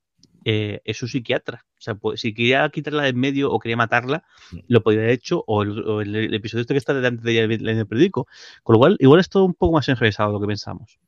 [0.45, 1.65] eh, es un psiquiatra.
[1.77, 4.23] O sea, pues, si quería quitarla de en medio o quería matarla,
[4.67, 7.43] lo podría haber hecho, o el, o el- el este que está delante de ella
[7.43, 8.27] en el periódico.
[8.63, 10.99] Con lo cual, igual es todo un poco más enrevesado de lo que pensamos.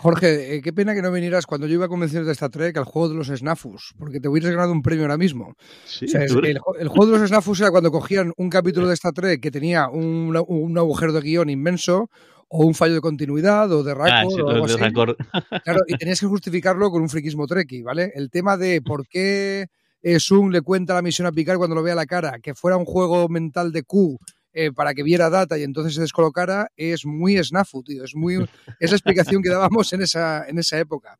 [0.00, 2.76] Jorge, eh, qué pena que no vinieras cuando yo iba a convenciones de Star Trek
[2.76, 5.54] al juego de los Snafus, porque te hubieras ganado un premio ahora mismo.
[5.84, 6.54] Sí, O sea, es- ¿tú crees?
[6.56, 9.40] el, ju- el juego de los Snafus era cuando cogían un capítulo de Star Trek
[9.40, 12.10] que tenía un, un agujero de guion inmenso,
[12.48, 14.80] o un fallo de continuidad, o de Ah, Raccord, sí, o algo de así.
[15.64, 18.12] Claro, y tenías que justificarlo con un friquismo treki, ¿vale?
[18.14, 19.66] El tema de por qué
[20.00, 22.54] eh, Sung le cuenta la misión a Picard cuando lo ve a la cara, que
[22.54, 24.16] fuera un juego mental de Q
[24.60, 28.02] eh, para que viera data y entonces se descolocara, es muy snafu, tío.
[28.02, 28.44] Es muy
[28.80, 31.16] es la explicación que dábamos en esa, en esa época.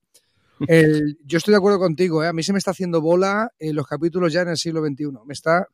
[1.25, 2.27] Yo estoy de acuerdo contigo, ¿eh?
[2.27, 5.05] a mí se me está haciendo bola eh, los capítulos ya en el siglo XXI.
[5.25, 5.69] Me está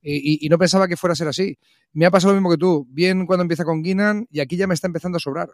[0.00, 1.58] y, no pensaba que fuera a ser así.
[1.92, 2.86] Me ha pasado lo mismo que tú.
[2.88, 5.48] Bien cuando empieza con Guinan y aquí ya me está empezando a sobrar.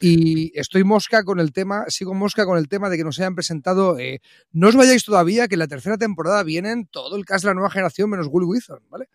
[0.00, 3.36] Y estoy mosca con el tema, sigo mosca con el tema de que nos hayan
[3.36, 3.96] presentado.
[3.96, 7.50] eh, no os vayáis todavía, que en la tercera temporada vienen todo el cast de
[7.50, 9.08] la nueva generación menos Will Withon, ¿vale?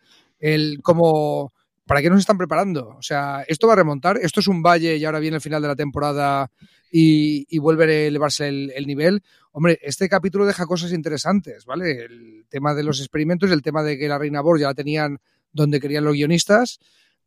[0.82, 1.52] Como.
[1.86, 2.90] ¿Para qué nos están preparando?
[2.98, 4.18] O sea, esto va a remontar.
[4.22, 6.52] Esto es un valle y ahora viene el final de la temporada
[6.92, 9.22] y, y vuelve a elevarse el, el nivel.
[9.52, 12.06] Hombre, este capítulo deja cosas interesantes, ¿vale?
[12.06, 15.20] El tema de los experimentos, el tema de que la Reina Borg ya la tenían
[15.52, 16.80] donde querían los guionistas.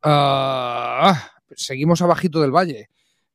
[0.02, 2.88] Ah, seguimos abajito del valle.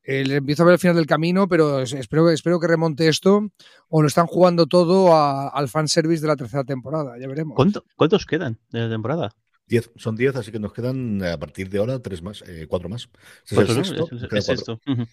[0.05, 3.47] Le empiezo a ver el final del camino, pero es- espero, espero que remonte esto
[3.87, 7.17] o lo están jugando todo a- al fanservice de la tercera temporada.
[7.17, 7.55] Ya veremos.
[7.55, 9.31] ¿Cuánto- ¿Cuántos quedan de la temporada?
[9.67, 12.65] Diez, son 10, así que nos quedan eh, a partir de ahora tres más, eh,
[12.69, 13.07] cuatro más.
[13.49, 13.83] Este es el ¿no?
[13.83, 14.29] sexto, Es- nos es
[14.63, 15.07] quedan.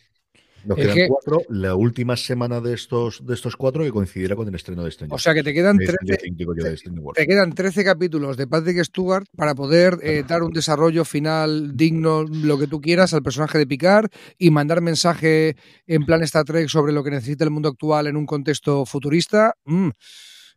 [0.62, 1.40] Nos Es que- cuatro.
[1.48, 5.14] La última semana de estos, de estos cuatro que coincidirá con el estreno de Stranger
[5.14, 7.16] O sea que te quedan de 13, Stranger Things, digo yo, de Stranger World.
[7.16, 12.24] te quedan 13 capítulos de Patrick Stewart para poder eh, dar un desarrollo final digno,
[12.24, 16.68] lo que tú quieras, al personaje de Picard y mandar mensaje en plan Star Trek
[16.68, 19.54] sobre lo que necesita el mundo actual en un contexto futurista.
[19.64, 19.88] Mm.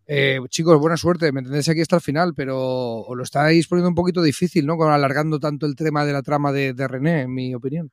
[0.05, 3.89] Eh, chicos, buena suerte, me entendéis aquí hasta el final, pero os lo estáis poniendo
[3.89, 4.77] un poquito difícil, ¿no?
[4.77, 7.91] Con alargando tanto el tema de la trama de, de René, en mi opinión.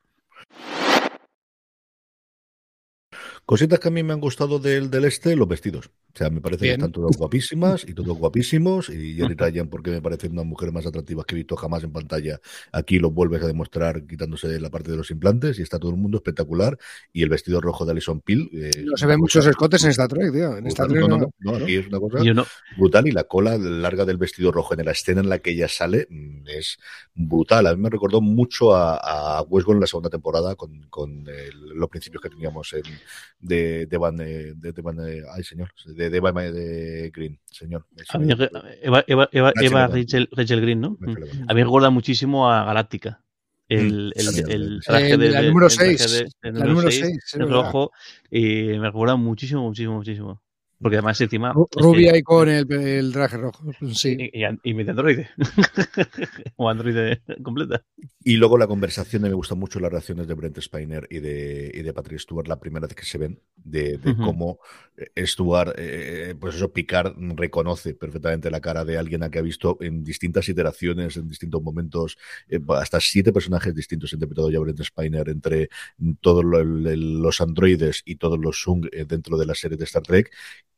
[3.51, 5.87] Cositas que a mí me han gustado del, del este, los vestidos.
[6.13, 6.79] O sea, me parece que Bien.
[6.79, 8.87] están todas guapísimas y todos guapísimos.
[8.89, 11.91] Y Jerry Ryan, porque me parecen unas mujeres más atractivas que he visto jamás en
[11.91, 12.39] pantalla.
[12.71, 15.97] Aquí lo vuelves a demostrar quitándose la parte de los implantes y está todo el
[15.97, 16.77] mundo espectacular.
[17.11, 18.49] Y el vestido rojo de Alison Peel.
[18.53, 20.55] eh, No se una ven muchos escotes en Star Trek, tío.
[20.55, 20.87] En Star.
[20.87, 21.17] Trek No, no.
[21.17, 22.31] no, no, no, aquí es una cosa Yo
[22.77, 25.67] brutal y la cola larga del vestido rojo en la escena en la que ella
[25.67, 26.77] sale mm, es
[27.15, 27.67] brutal.
[27.67, 28.95] A mí me recordó mucho a,
[29.39, 32.83] a Westworld en la segunda temporada con, con el- los principios que teníamos en,
[33.41, 37.85] de Devan, eh, de Devan, eh, ay señor, de Devan de Green, señor.
[38.09, 39.87] A mí, Eva, Eva, Eva, Rachel Eva.
[39.87, 40.97] Rachel, Rachel Green, ¿no?
[41.01, 43.23] A mí me recuerda muchísimo a Galáctica.
[43.67, 46.65] El, Mm, el, el traje de, la de- número el traje seis, de- el la
[46.65, 47.55] número seis, seis, es el verdad.
[47.63, 47.91] rojo,
[48.29, 48.43] y
[48.79, 50.41] me recuerda muchísimo, muchísimo, muchísimo.
[50.81, 51.53] Porque además encima...
[51.53, 53.63] Ru- es que- Rubia y con el, el traje rojo.
[53.93, 54.17] Sí.
[54.19, 55.29] Y, y, y mi androide.
[56.55, 57.83] o androide completa.
[58.23, 61.71] Y luego la conversación, y me gustan mucho las reacciones de Brent Spiner y de,
[61.73, 64.59] y de Patrick Stewart la primera vez que se ven, de, de cómo
[64.97, 69.43] eh, Stewart, eh, pues eso, Picard reconoce perfectamente la cara de alguien a que ha
[69.43, 72.17] visto en distintas iteraciones, en distintos momentos,
[72.49, 75.69] eh, hasta siete personajes distintos interpretados ya Brent Spiner entre
[76.21, 80.03] todos lo- los androides y todos los Sung eh, dentro de la serie de Star
[80.03, 80.31] Trek.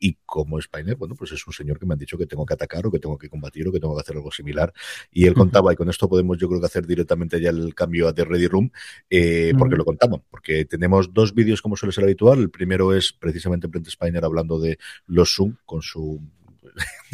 [0.05, 2.53] Y como Spiner, bueno, pues es un señor que me han dicho que tengo que
[2.53, 4.73] atacar o que tengo que combatir o que tengo que hacer algo similar.
[5.13, 8.09] Y él contaba, y con esto podemos yo creo que hacer directamente ya el cambio
[8.09, 8.69] a The Ready Room,
[9.09, 12.39] eh, porque lo contaban, porque tenemos dos vídeos como suele ser habitual.
[12.39, 16.19] El primero es precisamente Brent Spiner hablando de los Zoom con su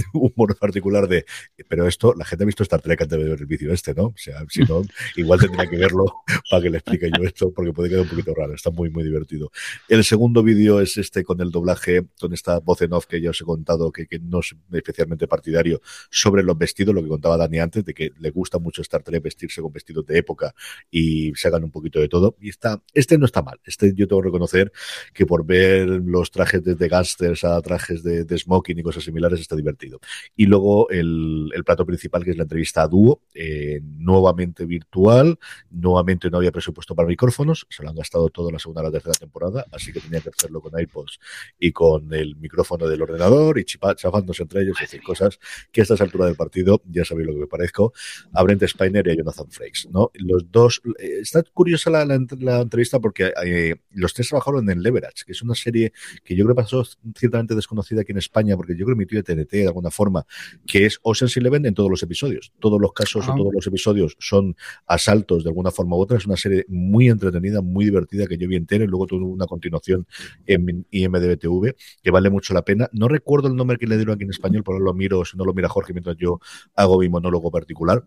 [0.14, 1.26] humor particular de
[1.68, 4.06] pero esto, la gente ha visto Star Trek antes de ver el vídeo este, ¿no?
[4.06, 4.82] O sea, si no,
[5.16, 6.06] igual tendría que verlo
[6.50, 9.04] para que le explique yo esto, porque puede quedar un poquito raro, está muy, muy
[9.04, 9.52] divertido.
[9.88, 13.32] El segundo vídeo es este con el doblaje, con esta voz en off que ya
[13.32, 17.38] os he contado, que, que no es especialmente partidario, sobre los vestidos, lo que contaba
[17.38, 20.54] Dani antes, de que le gusta mucho Star Trek vestirse con vestidos de época
[20.90, 22.36] y se hagan un poquito de todo.
[22.40, 24.72] Y está, este no está mal, este yo tengo que reconocer
[25.14, 29.56] que por ver los trajes desde gángsters a trajes de smoking y cosas similares está
[29.56, 29.88] divertido.
[30.36, 35.38] Y luego el, el plato principal, que es la entrevista a dúo, eh, nuevamente virtual,
[35.69, 38.86] nuevamente no había presupuesto para micrófonos, se lo han gastado todo en la segunda y
[38.86, 41.19] la tercera temporada, así que tenía que hacerlo con iPods
[41.60, 45.39] y con el micrófono del ordenador y chafándose entre ellos, es decir, cosas
[45.71, 47.93] que a estas alturas del partido, ya sabéis lo que me parezco,
[48.34, 50.12] a Brent Spiner y a Jonathan Frakes, ¿no?
[50.13, 54.82] Los dos, eh, está curiosa la, la, la entrevista porque eh, los tres trabajaron en
[54.82, 56.84] Leverage, que es una serie que yo creo que pasó
[57.15, 60.26] ciertamente desconocida aquí en España, porque yo creo que emitió de TNT alguna forma,
[60.68, 62.52] que es Ocean's Eleven en todos los episodios.
[62.60, 63.34] Todos los casos Ah.
[63.34, 66.18] o todos los episodios son asaltos de alguna forma u otra.
[66.18, 69.46] Es una serie muy entretenida, muy divertida que yo vi entera y luego tuvo una
[69.46, 70.06] continuación
[70.46, 72.89] en IMDB TV que vale mucho la pena.
[72.92, 75.38] No recuerdo el nombre que le dieron aquí en español, por ahora lo miro, si
[75.38, 76.39] no lo mira Jorge mientras yo
[76.76, 78.06] hago mi monólogo particular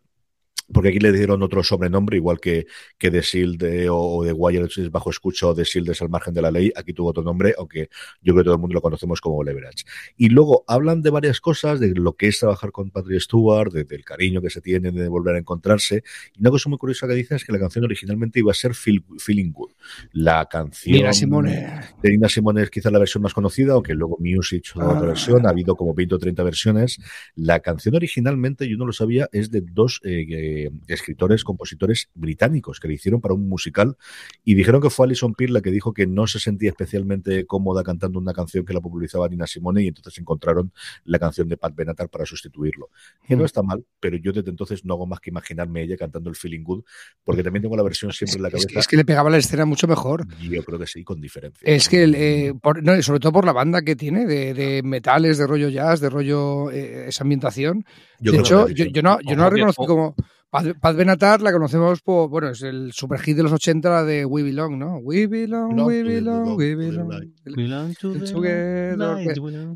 [0.72, 2.66] porque aquí le dieron otro sobrenombre, igual que,
[2.98, 6.02] que The Shield de- o, o The Wire es bajo escucha o The Shield es
[6.02, 7.88] al margen de la ley, aquí tuvo otro nombre, aunque
[8.20, 9.84] yo creo que todo el mundo lo conocemos como Leverage.
[10.16, 13.84] Y luego hablan de varias cosas, de lo que es trabajar con Patrick Stewart, de-
[13.84, 16.02] del cariño que se tiene de volver a encontrarse.
[16.34, 18.72] Y una cosa muy curiosa que dicen es que la canción originalmente iba a ser
[18.74, 19.72] Feel- Feeling Good.
[20.12, 21.80] La canción Nina Simone.
[22.02, 25.02] de Nina Simone es quizá la versión más conocida, aunque luego Music hizo otra Ah.
[25.02, 26.98] versión, ha habido como 20 o 30 versiones.
[27.34, 32.80] La canción originalmente, yo no lo sabía, es de dos eh, eh, escritores, compositores británicos
[32.80, 33.96] que le hicieron para un musical
[34.44, 37.82] y dijeron que fue Alison Peer la que dijo que no se sentía especialmente cómoda
[37.82, 40.72] cantando una canción que la popularizaba Nina Simone y entonces encontraron
[41.04, 42.90] la canción de Pat Benatar para sustituirlo.
[43.26, 43.46] Que no Mm.
[43.46, 46.62] está mal, pero yo desde entonces no hago más que imaginarme ella cantando el Feeling
[46.62, 46.84] Good,
[47.24, 48.68] porque también tengo la versión siempre en la Es cabeza.
[48.68, 50.26] que, es que le pegaba la escena mucho mejor.
[50.40, 51.60] yo creo que sí, con diferencia.
[51.64, 54.54] Es que, el, eh, por- no, y sobre todo por la banda que tiene, de,
[54.54, 57.84] de metales, de rollo jazz, de rollo eh, esa ambientación.
[58.20, 60.14] Yo de hecho, yo, no, yo no la reconozco como.
[60.52, 62.28] Paz, Paz Benatar la conocemos por.
[62.28, 64.98] Bueno, es el super hit de los 80, la de We Belong, ¿no?
[64.98, 68.44] We Belong, Belong We Belong, Lord, We
[68.90, 69.18] Belong.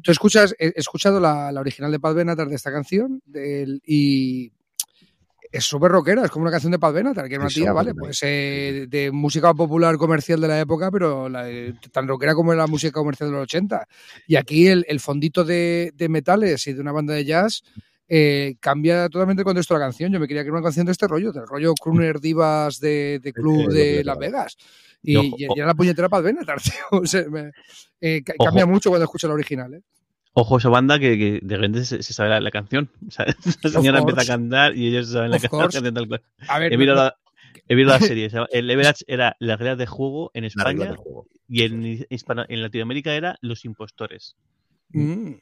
[0.03, 3.81] Tú escuchas, he he escuchado la, la original de Paz Benatar de esta canción del,
[3.87, 4.53] y
[5.51, 7.93] es súper rockera, es como una canción de Paz Benatar, que era una tía, ¿vale?
[7.95, 11.47] Pues eh, de música popular comercial de la época, pero la-
[11.91, 13.87] tan rockera como la música comercial de los 80.
[14.27, 17.63] Y aquí el, el fondito de, de metales y de una banda de jazz
[18.09, 20.13] eh, cambia totalmente el contexto de la canción.
[20.13, 23.33] Yo me quería crear una canción de este rollo, del rollo crooner divas de, de
[23.33, 24.19] club de Las.
[24.19, 24.57] Vegas.
[25.03, 26.73] Y Y, ojo, y- era la puñetera Paz Benatar, tío.
[27.01, 27.51] O sea, me-
[28.01, 28.47] eh, ca- Ojo.
[28.47, 29.83] cambia mucho cuando escucho la original, ¿eh?
[30.39, 32.91] Ojo esa banda que, que de repente se, se sabe la, la canción.
[33.07, 33.25] O sea,
[33.63, 36.23] la señora empieza a cantar y ellos saben la canción tal cual.
[36.49, 37.17] A ver, He mirado no- la,
[37.69, 38.31] he mirado la serie.
[38.53, 41.27] El Leverage era las reglas de juego en La España juego.
[41.49, 44.37] y en, en Latinoamérica era Los Impostores.
[44.91, 45.33] Mm.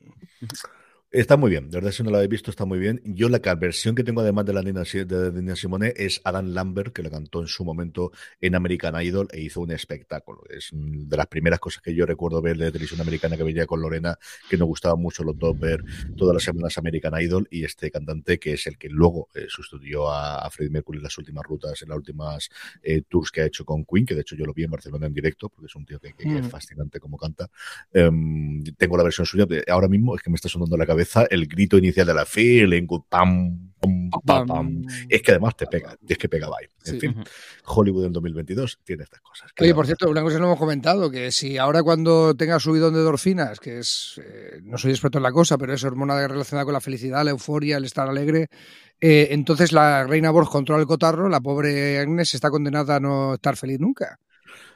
[1.16, 3.00] Está muy bien, de verdad si no la habéis visto está muy bien.
[3.04, 6.92] Yo la versión que tengo además de la Nina, de Nina Simone es Adam Lambert,
[6.92, 10.42] que la cantó en su momento en American Idol e hizo un espectáculo.
[10.50, 13.64] Es mm, de las primeras cosas que yo recuerdo ver de televisión americana que veía
[13.64, 14.18] con Lorena,
[14.50, 15.84] que nos gustaba mucho los dos ver
[16.16, 20.10] todas las semanas American Idol y este cantante que es el que luego eh, sustituyó
[20.10, 22.48] a, a Freddie Mercury en las últimas rutas, en las últimas
[22.82, 25.06] eh, tours que ha hecho con Queen, que de hecho yo lo vi en Barcelona
[25.06, 26.50] en directo, porque es un tío que, que- que es Mm.
[26.50, 27.48] fascinante como canta.
[27.92, 31.46] Em, tengo la versión suya, ahora mismo es que me está sonando la cabeza el
[31.46, 34.82] grito inicial de la feeling, pam, pam, pam, pam, pam.
[35.08, 36.66] Es que además te pega, es que pegaba ahí.
[36.86, 37.00] En Sí.
[37.00, 37.24] fin,
[37.66, 39.52] Hollywood en 2022 tiene estas cosas.
[39.54, 42.58] ¿Qué Oye, por cierto, una cosa que no hemos comentado, que si ahora cuando tenga
[42.58, 46.26] subidón de endorfinas, que es, eh, no soy experto en la cosa, pero es hormona
[46.26, 48.48] relacionada con la felicidad, la euforia, el estar alegre,
[49.00, 53.34] eh, entonces la reina Borg controla el cotarro, la pobre Agnes está condenada a no
[53.34, 54.18] estar feliz nunca.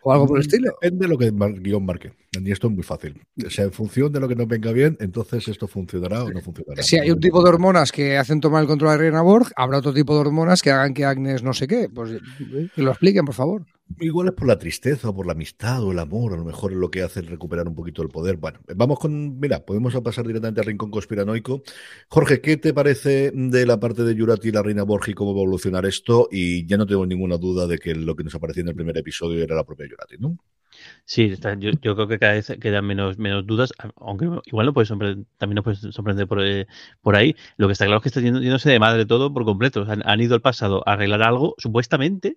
[0.03, 0.77] O algo por el estilo.
[0.81, 2.12] Depende de lo que el guion marque.
[2.44, 3.22] Y esto es muy fácil.
[3.44, 6.40] O sea, en función de lo que nos venga bien, entonces esto funcionará o no
[6.40, 6.83] funcionará.
[6.83, 9.79] Si hay un tipo de hormonas que hacen tomar el control de Reina Borg, habrá
[9.79, 11.88] otro tipo de hormonas que hagan que Agnes no sé qué.
[11.88, 13.66] Pues eh, que lo expliquen, por favor.
[14.01, 16.72] Igual es por la tristeza o por la amistad o el amor, a lo mejor
[16.72, 18.37] es lo que hace recuperar un poquito el poder.
[18.37, 21.62] Bueno, vamos con, mira, podemos pasar directamente al rincón conspiranoico.
[22.09, 25.40] Jorge, ¿qué te parece de la parte de Yurati y la Reina Borgi, cómo va
[25.40, 26.29] a evolucionar esto?
[26.31, 28.96] Y ya no tengo ninguna duda de que lo que nos aparecía en el primer
[28.98, 30.37] episodio era la propia Yurati, ¿no?
[31.11, 31.35] Sí,
[31.81, 34.87] yo, creo que cada vez quedan menos, menos dudas, aunque igual no puede
[35.38, 36.66] también nos puede sorprender por, eh,
[37.01, 37.35] por ahí.
[37.57, 39.87] Lo que está claro es que está yéndose de madre todo por completo.
[39.88, 42.37] Han, han ido al pasado a arreglar algo, supuestamente,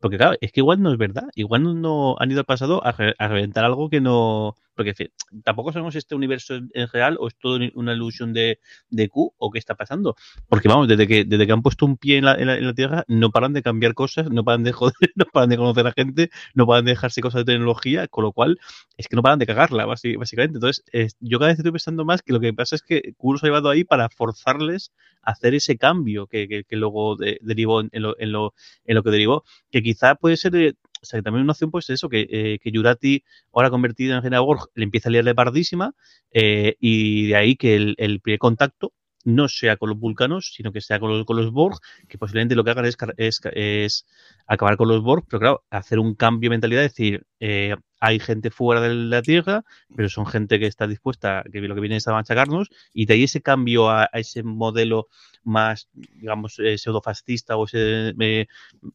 [0.00, 1.28] porque claro, es que igual no es verdad.
[1.34, 4.54] Igual no han ido al pasado a, re- a reventar algo que no.
[4.84, 5.10] Porque
[5.44, 9.32] tampoco sabemos si este universo es, real o es todo una ilusión de, de Q
[9.36, 10.16] o qué está pasando.
[10.48, 13.04] Porque vamos, desde que, desde que han puesto un pie en la, en la- Tierra,
[13.08, 16.30] no paran de cambiar cosas, no paran de joder, no paran de conocer a gente,
[16.54, 18.58] no paran de dejarse cosas de tecnología, con lo cual
[18.96, 20.56] es que no paran de cagarla, básicamente.
[20.58, 20.84] Entonces,
[21.20, 23.46] yo cada vez estoy pensando más que lo que pasa es que Q los ha
[23.46, 28.18] llevado ahí para forzarles a hacer ese cambio que, que- luego de- derivó en lo,
[28.18, 31.44] en, lo, en lo que derivó, que quizá puede ser, eh, o sea, que también
[31.44, 35.12] una opción pues eso, que, eh, Yurati, ahora convertida en Reina Borg, le empieza a
[35.12, 35.94] liarle pardísima,
[36.32, 38.92] eh, y de ahí que el, primer contacto
[39.24, 42.70] no sea con los vulcanos, sino que sea con los, Borg, que posiblemente lo que
[42.70, 44.06] hagan es, es, es
[44.46, 48.18] acabar con los Borg, pero claro, hacer un cambio de mentalidad, es decir, eh, hay
[48.18, 49.62] gente fuera de la Tierra,
[49.94, 53.14] pero son gente que está dispuesta, que lo que viene es a machacarnos, y de
[53.14, 55.08] ahí ese cambio a, a ese modelo
[55.44, 58.46] más, digamos, eh, pseudofascista o ese eh,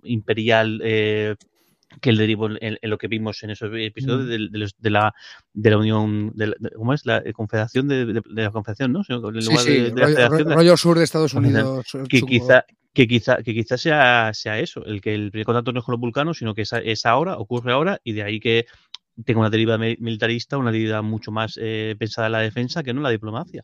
[0.03, 1.35] imperial eh,
[2.01, 4.27] que el derivó en, en lo que vimos en esos episodios Mm.
[4.29, 5.13] de, de los- de la
[5.53, 7.05] de la Unión de, la- ¿cómo es?
[7.05, 8.99] la eh, Confederación de, la Confederación, ¿no?
[8.99, 11.33] En Sí, lugar sí, la rollo, Federación de- rollo sur de Estados.
[11.33, 11.85] Unidos.
[12.09, 15.73] que su- quizá que quizá que quizá sea, sea eso, el que el primer contacto
[15.73, 18.39] no es con los vulcanos, sino que es, es ahora, ocurre ahora, y de ahí
[18.39, 18.65] que
[19.23, 22.93] tenga una deriva mi- militarista, una deriva mucho más eh, pensada en la defensa que
[22.93, 23.63] no en la diplomacia.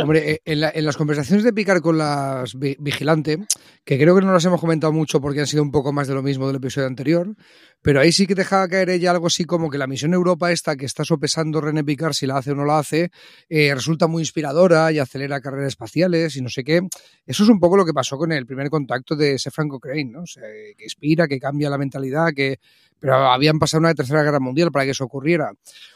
[0.00, 3.38] Hombre, eh, en, la- en las conversaciones de Picar con las vi- vigilante,
[3.84, 6.14] que creo que no las hemos comentado mucho porque han sido un poco más de
[6.14, 7.34] lo mismo del episodio anterior,
[7.82, 10.76] pero ahí sí que dejaba caer ella algo así como que la misión Europa esta
[10.76, 13.10] que está sopesando René Picard si la hace o no la hace,
[13.48, 16.80] eh, resulta muy inspiradora y acelera carreras espaciales y no sé qué.
[17.26, 20.04] Eso es un poco lo que pasó con el primer contacto de ese Franco Crane,
[20.04, 20.24] ¿no?
[20.24, 22.58] Que inspira, que cambia la mentalidad, que
[22.98, 25.50] pero habían pasado una tercera guerra mundial para que eso ocurriera.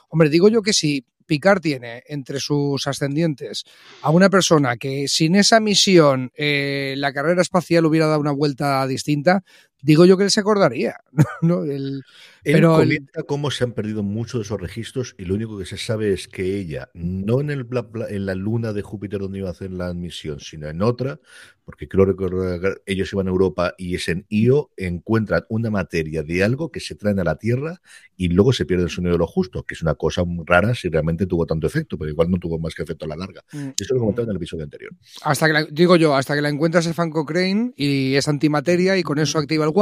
[0.08, 3.64] Hombre, digo yo que si Picard tiene entre sus ascendientes
[4.02, 8.86] a una persona que sin esa misión eh, la carrera espacial hubiera dado una vuelta
[8.86, 9.42] distinta,
[9.84, 10.96] digo yo que él se acordaría.
[11.42, 11.64] ¿no?
[11.64, 12.02] Él
[12.42, 15.78] pero comenta cómo se han perdido muchos de esos registros y lo único que se
[15.78, 17.66] sabe es que ella, no en, el,
[18.08, 21.20] en la luna de Júpiter donde iba a hacer la misión, sino en otra,
[21.64, 26.44] porque creo recordar ellos iban a Europa y es en Io, encuentran una materia de
[26.44, 27.80] algo que se traen a la Tierra
[28.14, 30.74] y luego se pierde el sonido de lo justo, que es una cosa muy rara
[30.74, 33.42] si realmente tuvo tanto efecto, pero igual no tuvo más que efecto a la larga.
[33.52, 33.70] Mm.
[33.80, 34.92] Eso lo comentaba en el episodio anterior.
[35.22, 38.98] hasta que la- digo yo, hasta que la encuentras el Franco Crane y es antimateria
[38.98, 39.72] y con eso activa el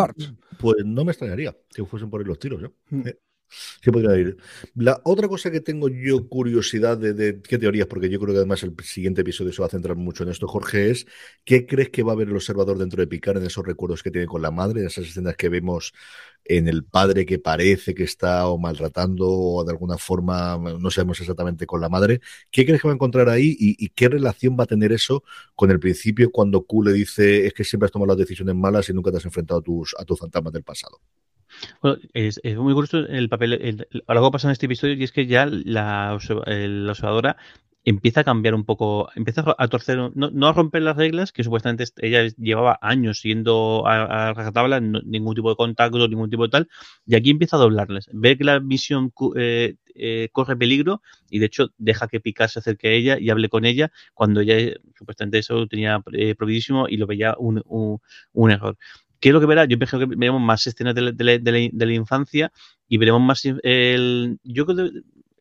[0.58, 2.62] Pues no me extrañaría que fuesen por ahí los tiros.
[2.62, 2.70] ¿eh?
[2.90, 3.08] Mm.
[3.08, 3.18] Eh,
[3.82, 4.36] Sí podría ir.
[4.74, 8.62] La otra cosa que tengo yo curiosidad de, qué teorías, porque yo creo que además
[8.62, 11.06] el siguiente episodio se va a centrar mucho en esto, Jorge, es
[11.44, 14.10] ¿qué crees que va a ver el observador dentro de Picard en esos recuerdos que
[14.10, 15.92] tiene con la madre, en esas escenas que vemos
[16.44, 21.20] en el padre que parece que está o maltratando o de alguna forma, no sabemos
[21.20, 22.20] exactamente con la madre?
[22.50, 25.22] ¿Qué crees que va a encontrar ahí y, y qué relación va a tener eso
[25.54, 28.88] con el principio cuando Q le dice es que siempre has tomado las decisiones malas
[28.88, 31.00] y nunca te has enfrentado a tus, a tus fantasmas del pasado?
[31.80, 35.12] Bueno, es, muy curioso el papel, el- el- algo pasa en este episodio y es
[35.12, 37.36] que ya la, la observadora
[37.84, 41.82] empieza a cambiar un poco, empieza a torcer, no, a romper las reglas, que supuestamente
[41.82, 46.50] est- ella llevaba años siguiendo a, a rajatabla, ningún tipo de contacto, ningún tipo de
[46.50, 46.68] tal,
[47.06, 48.08] y aquí empieza a doblarles.
[48.12, 52.60] Ve que la misión eh, eh, corre peligro y de hecho deja que Picard se
[52.60, 56.88] acerque a ella y hable con ella cuando ella eh, supuestamente eso tenía eh, prohibidísimo
[56.88, 57.98] y lo veía un, un,
[58.32, 58.76] un error.
[59.22, 59.66] ¿Qué es lo que verá?
[59.66, 62.52] Yo imagino que veremos más escenas de la, infancia
[62.88, 64.40] y veremos más el.
[64.42, 64.86] Yo creo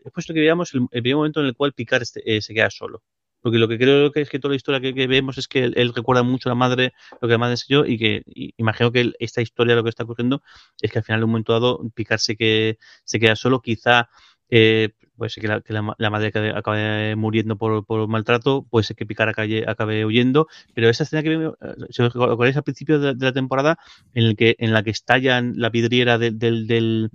[0.06, 3.02] es puesto que veamos el, primer momento en el cual Picard eh, se queda solo.
[3.42, 5.94] Porque lo que creo que es que toda la historia que, vemos es que él,
[5.96, 8.22] recuerda mucho a la madre, lo que la madre enseñó, y que
[8.58, 10.44] imagino que esta historia lo que está ocurriendo
[10.80, 14.10] es que al final, en un momento dado, Picard se queda solo, quizá.
[14.50, 14.90] eh,
[15.22, 18.86] puede ser que la, que la, la madre acabe, acabe muriendo por, por, maltrato, puede
[18.86, 21.54] ser que Picard acabe, acabe huyendo, pero esa escena que vimos,
[21.92, 23.78] si os acordáis al principio de, de, la temporada,
[24.16, 27.12] en, el que, en la que estallan la vidriera del, del, del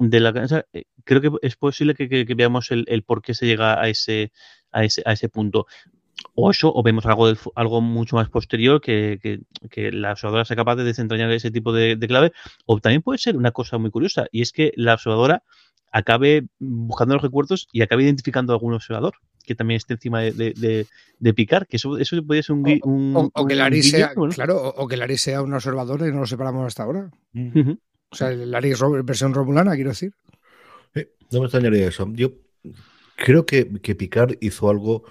[0.00, 3.22] de la casa, eh, creo que es posible que, que, que veamos el, el, por
[3.22, 4.32] qué se llega a ese,
[4.72, 5.66] a ese, a ese punto.
[6.34, 10.44] O eso, o vemos algo, del, algo mucho más posterior que, que, que, la observadora
[10.44, 12.32] sea capaz de desentrañar ese tipo de, de, clave,
[12.66, 15.44] o también puede ser una cosa muy curiosa, y es que la observadora
[15.94, 19.14] acabe buscando los recuerdos y acabe identificando a algún observador
[19.44, 20.86] que también esté encima de, de, de,
[21.18, 24.28] de picar, que eso, eso podría ser un, un, o, o, que Larry sea, ¿no?
[24.30, 27.10] claro, o, que Larry sea un observador y no lo separamos hasta ahora.
[27.34, 27.78] Uh -huh.
[28.08, 30.14] O sea, el Larry es versión romulana, quiero decir.
[30.94, 32.10] Eh, no me extrañaría eso.
[32.14, 32.32] Yo
[33.16, 35.04] creo que, que Picard hizo algo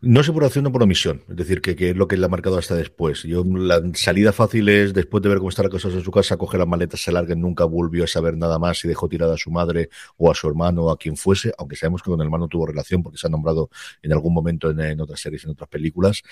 [0.00, 2.26] no sé por acción o por omisión, es decir, que, que, es lo que le
[2.26, 3.22] ha marcado hasta después.
[3.22, 6.36] Yo, la salida fácil es, después de ver cómo están las cosas en su casa,
[6.36, 9.36] coge las maletas, se larga, nunca volvió a saber nada más y dejó tirada a
[9.36, 12.26] su madre o a su hermano o a quien fuese, aunque sabemos que con el
[12.26, 13.70] hermano tuvo relación porque se ha nombrado
[14.02, 16.22] en algún momento en, en otras series, en otras películas.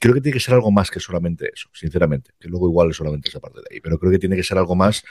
[0.00, 2.96] Creo que tiene que ser algo más que solamente eso, sinceramente, que luego igual es
[2.96, 5.02] solamente esa parte de ahí, pero creo que tiene que ser algo más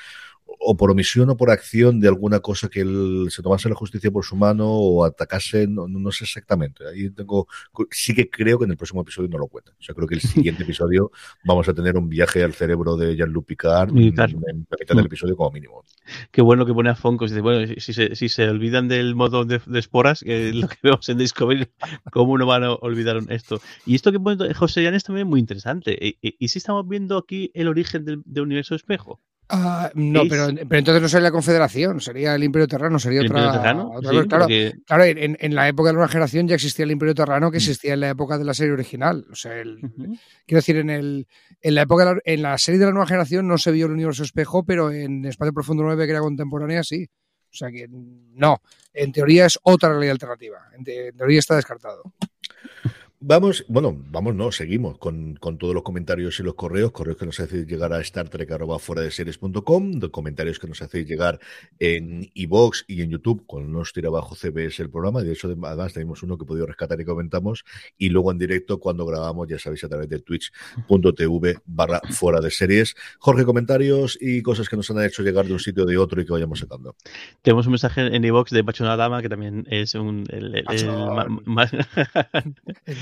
[0.60, 4.12] o por omisión o por acción de alguna cosa que él se tomase la justicia
[4.12, 6.88] por su mano o atacase, no, no, sé exactamente.
[6.88, 7.48] Ahí tengo,
[7.90, 9.72] sí que creo que en el próximo episodio no lo cuenta.
[9.72, 11.12] O sea, creo que el siguiente episodio
[11.44, 14.28] vamos a tener un viaje al cerebro de Jean-Luc Picard en, en, la
[14.80, 15.84] mitad del episodio como mínimo.
[16.32, 19.46] Qué bueno que pone a Fonco, dice, bueno, si se, si se olvidan del modo
[19.46, 21.68] de, de esporas, que es lo que vemos en Discovery,
[22.12, 23.62] ¿cómo no van a olvidar esto?
[23.86, 25.98] Y esto que pone José Jan es también muy interesante.
[26.00, 29.20] ¿Y, y, y si estamos viendo aquí el origen del, del universo espejo?
[29.54, 33.26] Uh, no, pero, pero, entonces no sería la Confederación, sería el Imperio Terrano, sería ¿El
[33.28, 33.40] otra.
[33.40, 33.92] Imperio Terrano?
[33.94, 34.28] otra sí, vez.
[34.28, 34.74] Claro, porque...
[34.86, 37.58] claro en, en, la época de la nueva generación ya existía el Imperio Terrano que
[37.58, 39.26] existía en la época de la serie original.
[39.32, 40.20] O sea, el, uh -huh.
[40.46, 41.28] quiero decir, en, el,
[41.62, 43.88] en la época, de la, en la serie de la nueva generación no se vio
[43.88, 47.08] el universo espejo, pero en Espacio Profundo 9, que era contemporánea, sí.
[47.52, 48.62] O sea que no,
[48.94, 50.60] en teoría es otra realidad alternativa.
[50.74, 52.04] En, en teoría está descartado.
[53.24, 57.28] Vamos, bueno, vamos, no, seguimos con, con, todos los comentarios y los correos, correos que
[57.28, 58.50] nos hacéis llegar a Star Trek
[58.80, 61.40] fuera de series.com, comentarios que nos hacéis llegar
[61.78, 65.94] en iBox y en YouTube con nos tira abajo CBS el programa, de hecho además
[65.94, 67.64] tenemos uno que he podido rescatar y comentamos,
[67.96, 72.50] y luego en directo cuando grabamos, ya sabéis, a través de twitch.tv barra fuera de
[72.50, 72.96] series.
[73.20, 76.20] Jorge, comentarios y cosas que nos han hecho llegar de un sitio o de otro
[76.22, 76.96] y que vayamos sacando.
[77.44, 80.88] Tenemos un mensaje en iBox de Pachona Dama, que también es un el, el, el,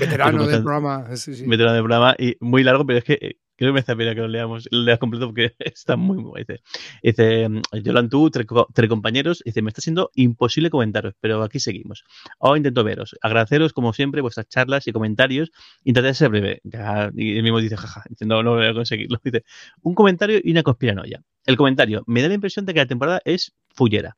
[0.18, 1.16] veterano del programa.
[1.16, 1.46] Sí, sí.
[1.46, 4.22] Veterano del programa y muy largo, pero es que creo que me hace pena que
[4.22, 6.62] lo leamos, lo leas completo porque está muy, muy dice,
[7.02, 7.48] dice
[7.82, 12.04] Yolan tú, tres, tres compañeros, dice, me está siendo imposible comentaros, pero aquí seguimos.
[12.40, 15.52] Ahora intento veros, agradeceros como siempre vuestras charlas y comentarios,
[15.84, 16.62] intentaré ser breve.
[16.64, 19.20] Ya, y él mismo dice, jaja, no, no voy a conseguirlo.
[19.24, 19.44] Dice,
[19.82, 21.22] un comentario y una conspiranoia.
[21.44, 24.16] El comentario, me da la impresión de que la temporada es fullera.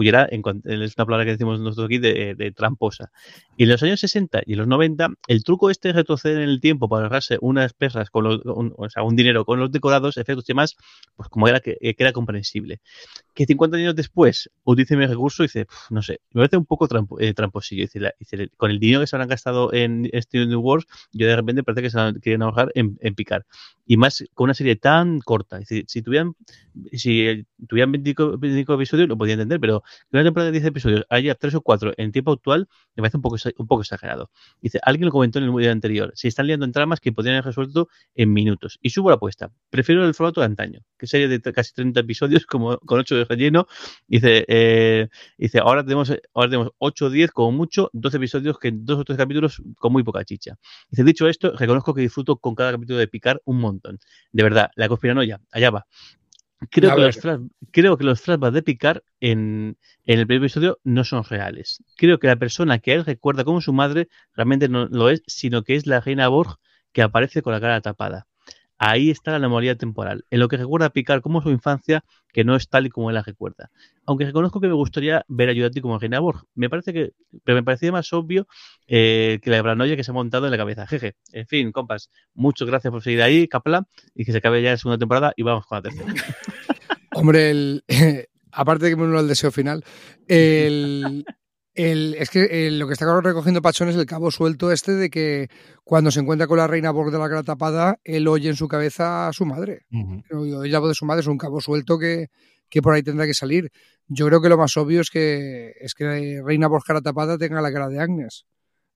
[0.00, 3.10] En, es una palabra que decimos nosotros aquí de, de, tramposa.
[3.56, 6.60] Y en los años 60 y los 90, el truco este de retroceder en el
[6.60, 10.16] tiempo para ahorrarse unas pesas, con los, un, o sea, un dinero con los decorados,
[10.16, 10.76] efectos y demás,
[11.16, 12.80] pues como era que, que era comprensible.
[13.34, 16.88] Que 50 años después utilice mi recurso y dice, no sé, me parece un poco
[16.88, 17.82] trampo, eh, tramposillo.
[17.82, 21.36] Dice, la, dice, con el dinero que se habrán gastado en Steven Wars, yo de
[21.36, 23.46] repente parece que se van, quieren ahorrar en, en, picar.
[23.86, 25.60] Y más con una serie tan corta.
[25.64, 26.34] Si tuvieran,
[26.92, 31.04] si tuvieran 25, 25 episodios, lo podía entender, pero que una temporada de 10 episodios
[31.10, 34.30] haya 3 o 4 en tiempo actual, me parece un poco, un poco exagerado.
[34.60, 37.36] Dice, alguien lo comentó en el video anterior, se están liando en tramas que podrían
[37.36, 38.78] haber resuelto en minutos.
[38.82, 39.50] Y subo la apuesta.
[39.70, 43.24] Prefiero el formato de antaño, que serie de casi 30 episodios como, con 8 de
[43.24, 43.66] relleno.
[44.06, 48.70] Dice, eh, dice ahora, tenemos, ahora tenemos 8 o 10 como mucho, 12 episodios que
[48.72, 50.56] 2 o 3 capítulos con muy poca chicha.
[50.90, 53.98] Dice, dicho esto, reconozco que disfruto con cada capítulo de picar un montón.
[54.32, 55.86] De verdad, la conspiranoia, allá va.
[56.70, 57.40] Creo que, los flash,
[57.70, 61.84] creo que los flashbacks de Picard en, en, el primer episodio no son reales.
[61.96, 65.62] Creo que la persona que él recuerda como su madre realmente no lo es, sino
[65.62, 66.58] que es la reina Borg
[66.92, 68.26] que aparece con la cara tapada.
[68.78, 72.44] Ahí está la anomalía temporal, en lo que recuerda a Picard como su infancia, que
[72.44, 73.70] no es tal y como él la recuerda.
[74.06, 76.44] Aunque reconozco que me gustaría ver a Judati como Reina Borg.
[76.54, 77.12] Me parece que,
[77.44, 78.46] pero me parecía más obvio
[78.86, 80.86] eh, que la paranoia que se ha montado en la cabeza.
[80.86, 81.16] Jeje.
[81.32, 84.76] En fin, compas, muchas gracias por seguir ahí, Capla, y que se acabe ya la
[84.76, 86.14] segunda temporada y vamos con la tercera.
[87.14, 87.82] Hombre,
[88.52, 89.84] aparte de que me uno al deseo final,
[90.28, 91.24] el,
[91.78, 95.10] el, es que el, lo que está recogiendo Pachón es el cabo suelto este de
[95.10, 95.48] que
[95.84, 98.66] cuando se encuentra con la reina Borg de la cara tapada, él oye en su
[98.66, 99.86] cabeza a su madre.
[99.92, 100.60] Uh -huh.
[100.60, 102.30] Oye la voz de su madre, es un cabo suelto que,
[102.68, 103.70] que por ahí tendrá que salir.
[104.08, 107.60] Yo creo que lo más obvio es que, es que Reina Borg cara tapada tenga
[107.60, 108.44] la cara de Agnes.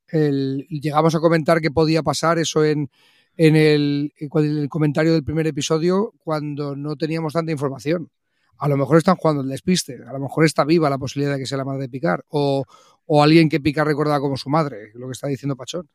[0.08, 2.90] El, llegamos a comentar que podía pasar eso en,
[3.36, 8.10] en, el, en el comentario del primer episodio cuando no teníamos tanta información.
[8.58, 11.40] A lo mejor están jugando el despiste, a lo mejor está viva la posibilidad de
[11.40, 12.64] que sea la madre de Picar, o,
[13.06, 15.88] o alguien que Picar recordaba como su madre, lo que está diciendo Pachón.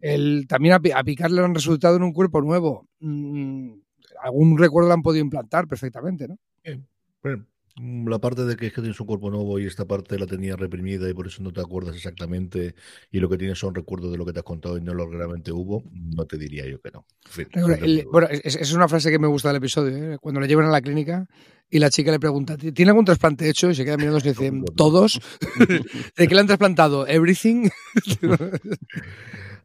[0.00, 2.86] El, también a, a Picar le han resultado en un cuerpo nuevo.
[3.00, 3.72] Mm,
[4.22, 6.38] algún recuerdo le han podido implantar perfectamente, ¿no?
[7.22, 7.46] Bueno, mm,
[7.78, 10.56] la parte de que es que tienes un cuerpo nuevo y esta parte la tenía
[10.56, 12.74] reprimida y por eso no te acuerdas exactamente
[13.10, 15.10] y lo que tienes son recuerdos de lo que te has contado y no lo
[15.10, 17.04] que realmente hubo, no te diría yo que no.
[17.26, 18.10] En fin, Bueno, no te el- digo.
[18.12, 20.18] bueno, es, es una frase que me gusta del episodio, ¿eh?
[20.18, 21.26] cuando le llevan a la clínica
[21.68, 23.68] y la chica le pregunta, ¿tiene algún trasplante hecho?
[23.70, 25.20] Y se queda mirando y dice, ¿todos?
[26.16, 27.06] ¿De qué le han trasplantado?
[27.06, 27.68] ¿Everything?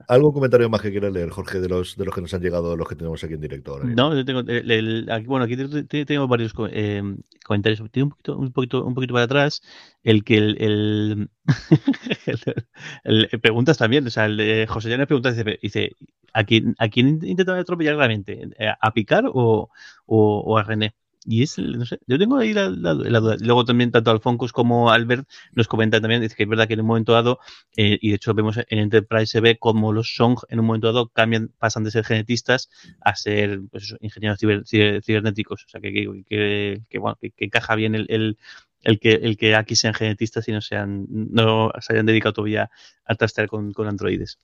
[0.07, 2.75] ¿Algún comentario más que quieras leer, Jorge, de los, de los que nos han llegado,
[2.75, 3.85] los que tenemos aquí en directo ahora?
[3.85, 7.01] No, yo tengo, aquí- bueno, aquí te- te- tengo varios eh,
[7.45, 7.81] comentarios.
[7.91, 9.61] Tiene un poquito, un poquito, un poquito para atrás.
[10.03, 11.29] El que el, el,
[13.41, 14.27] preguntas también, o sea,
[14.67, 15.31] José Llanes pregunta,
[15.61, 15.91] dice,
[16.33, 18.49] ¿a quién, a quién intentaba atropellar realmente?
[18.79, 19.69] ¿A Picar o,
[20.05, 20.95] o a René?
[21.23, 23.37] Y es, no sé, yo tengo ahí la, duda.
[23.39, 26.81] Luego también tanto Alfoncus como Albert nos comentan también, dice que es verdad que en
[26.81, 27.39] un momento dado,
[27.77, 30.87] eh, y de hecho vemos en Enterprise se ve como los Song en un momento
[30.87, 32.69] dado cambian, pasan de ser genetistas
[33.01, 35.63] a ser pues ingenieros ciber- ciber- cibernéticos.
[35.65, 38.07] O sea, que, que, que- que, encaja bien el,
[38.83, 42.71] el, que, el que aquí sean genetistas y no sean no se hayan dedicado todavía
[43.05, 44.39] a trastear con, con androides.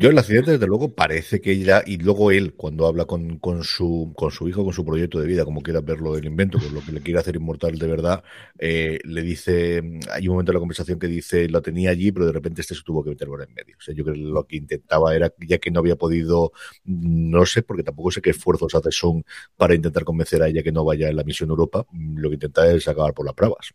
[0.00, 3.64] Yo el accidente, desde luego, parece que ella, y luego él, cuando habla con, con,
[3.64, 6.64] su, con su hijo, con su proyecto de vida, como quiera verlo el invento, que
[6.68, 8.24] es lo que le quiere hacer inmortal de verdad,
[8.58, 12.24] eh, le dice, hay un momento en la conversación que dice, lo tenía allí, pero
[12.24, 13.76] de repente este se tuvo que meter por en medio.
[13.78, 16.52] O sea, yo creo que lo que intentaba era, ya que no había podido,
[16.84, 19.22] no sé, porque tampoco sé qué esfuerzos hace Son
[19.58, 22.72] para intentar convencer a ella que no vaya en la misión Europa, lo que intenta
[22.72, 23.74] es acabar por las pruebas.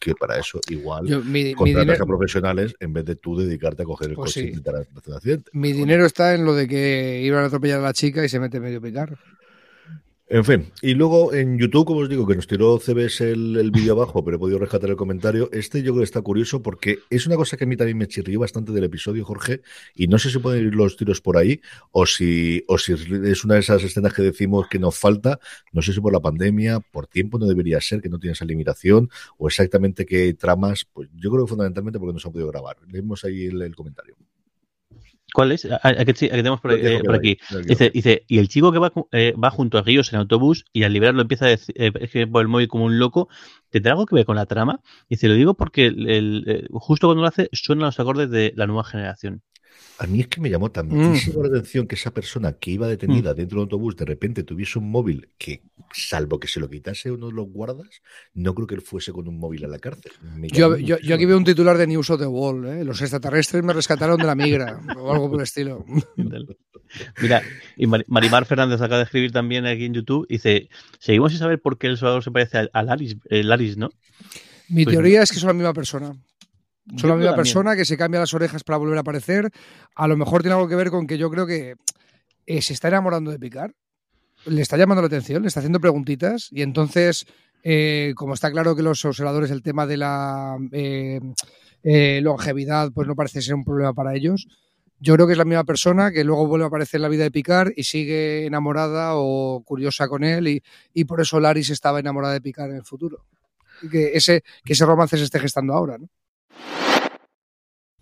[0.00, 3.36] Que para eso igual Yo, mi, mi contratas dinero, a profesionales en vez de tú
[3.36, 4.46] dedicarte a coger el Pues coche sí.
[4.46, 5.50] y intentar hacer un accidente.
[5.52, 8.38] mi dinero está en lo de que iban a atropellar a la chica y se
[8.38, 9.18] mete medio Picar.
[10.28, 13.70] En fin, y luego en YouTube, como os digo, que nos tiró CBS el, el
[13.70, 15.48] vídeo abajo, pero he podido rescatar el comentario.
[15.52, 18.08] Este yo creo que está curioso porque es una cosa que a mí también me
[18.08, 19.60] chirrió bastante del episodio, Jorge,
[19.94, 21.60] y no sé si pueden ir los tiros por ahí
[21.92, 25.38] o si, o si es una de esas escenas que decimos que nos falta,
[25.72, 28.44] no sé si por la pandemia, por tiempo no debería ser, que no tiene esa
[28.44, 29.08] limitación,
[29.38, 32.78] o exactamente qué tramas, pues yo creo que fundamentalmente porque no se han podido grabar.
[32.90, 34.16] Leemos ahí el, el comentario.
[35.36, 35.66] ¿Cuál es?
[35.66, 37.36] ¿A, a que, tenemos por, eh, por aquí?
[37.68, 40.84] Dice, dice, y el chico que va, eh, va junto a Ríos en autobús y
[40.84, 43.28] al liberarlo empieza a decir, eh, por el móvil como un loco,
[43.68, 44.80] ¿tendrá algo que ver con la trama?
[45.10, 48.54] Dice, lo digo porque el- el- eh, justo cuando lo hace suenan los acordes de
[48.56, 49.42] la nueva generación.
[49.98, 53.32] A mí es que me llamó tantísimo la atención que esa persona que iba detenida
[53.32, 55.62] dentro del autobús de repente tuviese un móvil que,
[55.94, 58.02] salvo que se lo quitase uno de los guardas,
[58.34, 60.12] no creo que él fuese con un móvil a la cárcel.
[60.52, 62.66] Yo, aquí veo un titular de News of the Wall.
[62.66, 62.84] ¿eh?
[62.84, 65.82] Los extraterrestres me rescataron de la migra o algo por el estilo.
[67.20, 67.42] Mira,
[67.76, 70.68] y Mari- Marimar Fernández acaba de escribir también aquí en YouTube, dice,
[70.98, 73.88] seguimos sin saber por qué el Salvador se parece a, a Laris, eh, Laris, ¿no?
[74.68, 76.12] Mi Pues teoría es que son la misma persona.
[76.96, 77.36] Son la misma también.
[77.36, 79.50] persona que se cambia las orejas para volver a aparecer.
[79.94, 81.74] A lo mejor tiene algo que ver con que yo creo que
[82.46, 83.74] eh, se está enamorando de Picar.
[84.44, 86.48] Le está llamando la atención, le está haciendo preguntitas.
[86.52, 87.26] Y entonces,
[87.64, 91.20] eh, como está claro que los observadores, el tema de la eh,
[91.82, 94.46] eh, longevidad, pues no parece ser un problema para ellos.
[95.00, 97.24] Yo creo que es la misma persona que luego vuelve a aparecer en la vida
[97.24, 100.46] de Picar y sigue enamorada o curiosa con él.
[100.46, 100.62] Y,
[100.94, 103.24] y por eso Laris estaba enamorada de Picar en el futuro.
[103.82, 106.08] Y que ese, que ese romance se esté gestando ahora, ¿no?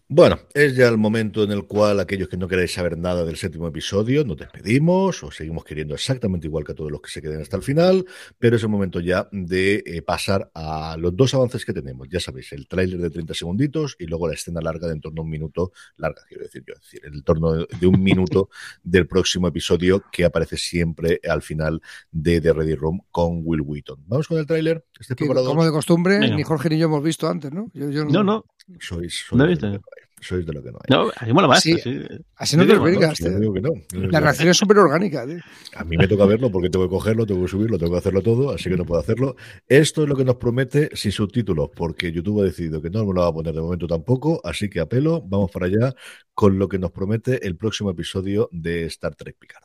[0.06, 3.36] Bueno, es ya el momento en el cual aquellos que no queráis saber nada del
[3.36, 7.22] séptimo episodio, nos despedimos, os seguimos queriendo exactamente igual que a todos los que se
[7.22, 8.04] queden hasta el final,
[8.38, 12.06] pero es el momento ya de eh, pasar a los dos avances que tenemos.
[12.10, 15.22] Ya sabéis, el tráiler de 30 segunditos y luego la escena larga de en torno
[15.22, 18.50] a un minuto, larga quiero decir yo, es decir, en torno de un minuto
[18.82, 21.80] del próximo episodio que aparece siempre al final
[22.12, 24.04] de The Ready Room con Will Wheaton.
[24.06, 24.84] Vamos con el tráiler.
[25.18, 26.36] Como de costumbre, Venga.
[26.36, 27.70] ni Jorge ni yo hemos visto antes, ¿no?
[27.72, 28.44] Yo- yo No, no,
[28.80, 29.78] Sois, sois No de lo que no hay.
[30.20, 30.86] Sois de lo que no hay.
[30.88, 31.62] no, así mola más.
[31.62, 31.72] Sí.
[31.74, 32.00] así-
[32.36, 33.70] Así no te que no.
[34.10, 35.26] La reacción es súper orgánica.
[35.26, 35.38] tío.
[35.76, 38.22] A mí me toca verlo porque tengo que cogerlo, tengo que subirlo, tengo que hacerlo
[38.22, 39.36] todo, así que no puedo hacerlo.
[39.68, 43.12] Esto es lo que nos promete sin subtítulos, porque YouTube ha decidido que no me
[43.12, 45.94] lo va a poner de momento tampoco, así que apelo, vamos para allá
[46.32, 49.64] con lo que nos promete el próximo episodio de Star Trek Picard.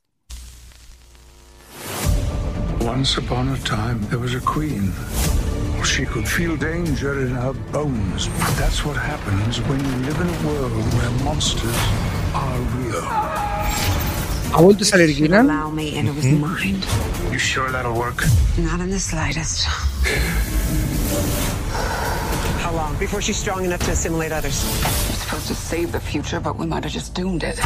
[2.85, 4.91] Once upon a time, there was a queen.
[5.83, 8.29] She could feel danger in her bones.
[8.57, 11.75] That's what happens when you live in a world where monsters
[12.33, 13.01] are real.
[14.51, 15.45] ¿Ha vuelto a salir Keenan?
[15.45, 16.85] Allow me and it into his mind.
[17.31, 18.23] You sure that'll work?
[18.57, 19.65] Not in the slightest.
[22.59, 24.63] How long before she's strong enough to assimilate others?
[24.63, 27.59] We're supposed to save the future, but we might have just doomed it.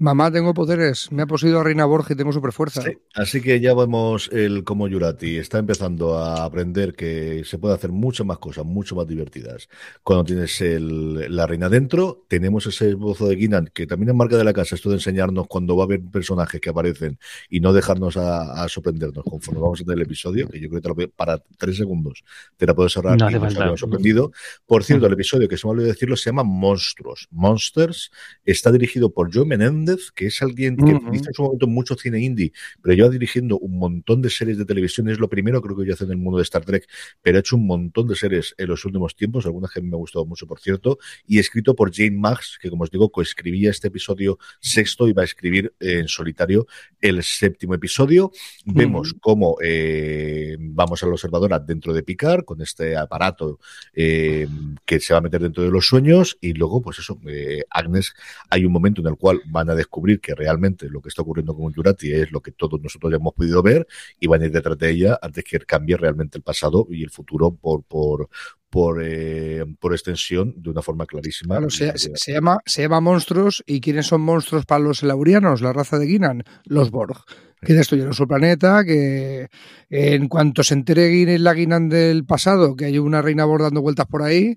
[0.00, 1.12] Mamá, tengo poderes.
[1.12, 2.80] Me ha poseído a Reina Borja y tengo super fuerza.
[2.80, 7.74] Sí, así que ya vemos el cómo Yurati está empezando a aprender que se puede
[7.74, 9.68] hacer muchas más cosas, mucho más divertidas.
[10.02, 14.38] Cuando tienes el, la reina dentro, tenemos ese esbozo de Guinan, que también es marca
[14.38, 17.18] de la casa, esto de enseñarnos cuando va a haber personajes que aparecen
[17.50, 20.80] y no dejarnos a, a sorprendernos conforme vamos a tener el episodio, que yo creo
[20.80, 22.24] que te lo, veo para tres segundos
[22.56, 24.32] te la puedo cerrar No y habíamos sorprendido.
[24.66, 27.28] Por cierto, el episodio que se me ha olvidado decirlo se llama Monstruos.
[27.30, 28.10] Monsters
[28.44, 31.14] está dirigido por Joe Menéndez, que es alguien que Ujú.
[31.14, 34.64] hizo en su momento mucho cine indie, pero lleva dirigiendo un montón de series de
[34.64, 35.08] televisión.
[35.08, 36.88] Es lo primero creo que yo hace en el mundo de Star Trek,
[37.22, 39.94] pero ha hecho un montón de series en los últimos tiempos, algunas que a me
[39.94, 43.70] ha gustado mucho, por cierto, y escrito por Jane Max, que como os digo, coescribía
[43.70, 46.66] este episodio sexto y va a escribir eh, en solitario
[47.00, 48.30] el séptimo episodio.
[48.64, 53.58] Vemos cómo eh, vamos al observador dentro de Picard con este aparato
[53.94, 54.46] eh,
[54.84, 58.14] que se va a meter dentro de los sueños y luego, pues eso, eh, Agnes,
[58.48, 61.54] hay un momento en el cual van a descubrir que realmente lo que está ocurriendo
[61.54, 63.86] con Jurati es lo que todos nosotros ya hemos podido ver
[64.18, 67.10] y van a ir detrás de ella antes que cambie realmente el pasado y el
[67.10, 68.28] futuro por por
[68.70, 71.56] por, eh, por extensión de una forma clarísima.
[71.56, 73.64] Claro, se, se- se llama, se llama monstruos.
[73.66, 76.44] ¿Y quiénes son monstruos para los laurianos, la raza de Guinan?
[76.66, 77.16] Los Borg.
[77.62, 79.48] Que destruyeron su planeta, que
[79.88, 83.82] en cuanto se entere Guinan, la Guinan del pasado, que hay una reina Borg dando
[83.82, 84.56] vueltas por ahí,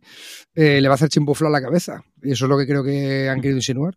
[0.53, 2.03] eh, le va a hacer chimpufla a la cabeza.
[2.21, 3.95] Y eso es lo que creo que han querido insinuar.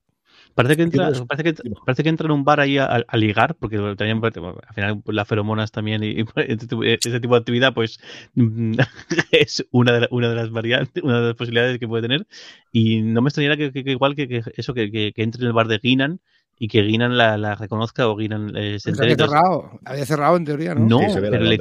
[0.57, 3.57] Parece que entra, parece que, parece que entra en un bar ahí a, a ligar,
[3.57, 4.33] porque también al
[4.75, 8.01] final las feromonas también y, y este tipo- ese tipo de actividad pues
[9.33, 12.27] es una de, la- una de las variantes, una de las posibilidades que puede tener.
[12.73, 15.43] Y no me extrañaría que, que- que igual que, que eso, que, que- que entre
[15.43, 16.21] en el bar de Guinan
[16.59, 19.15] y que Guinan la, la reconozca o Guinan eh, se entere.
[19.15, 20.89] había cerrado, había cerrado en teoría, ¿no?
[20.89, 21.59] No, Sí, se pero le,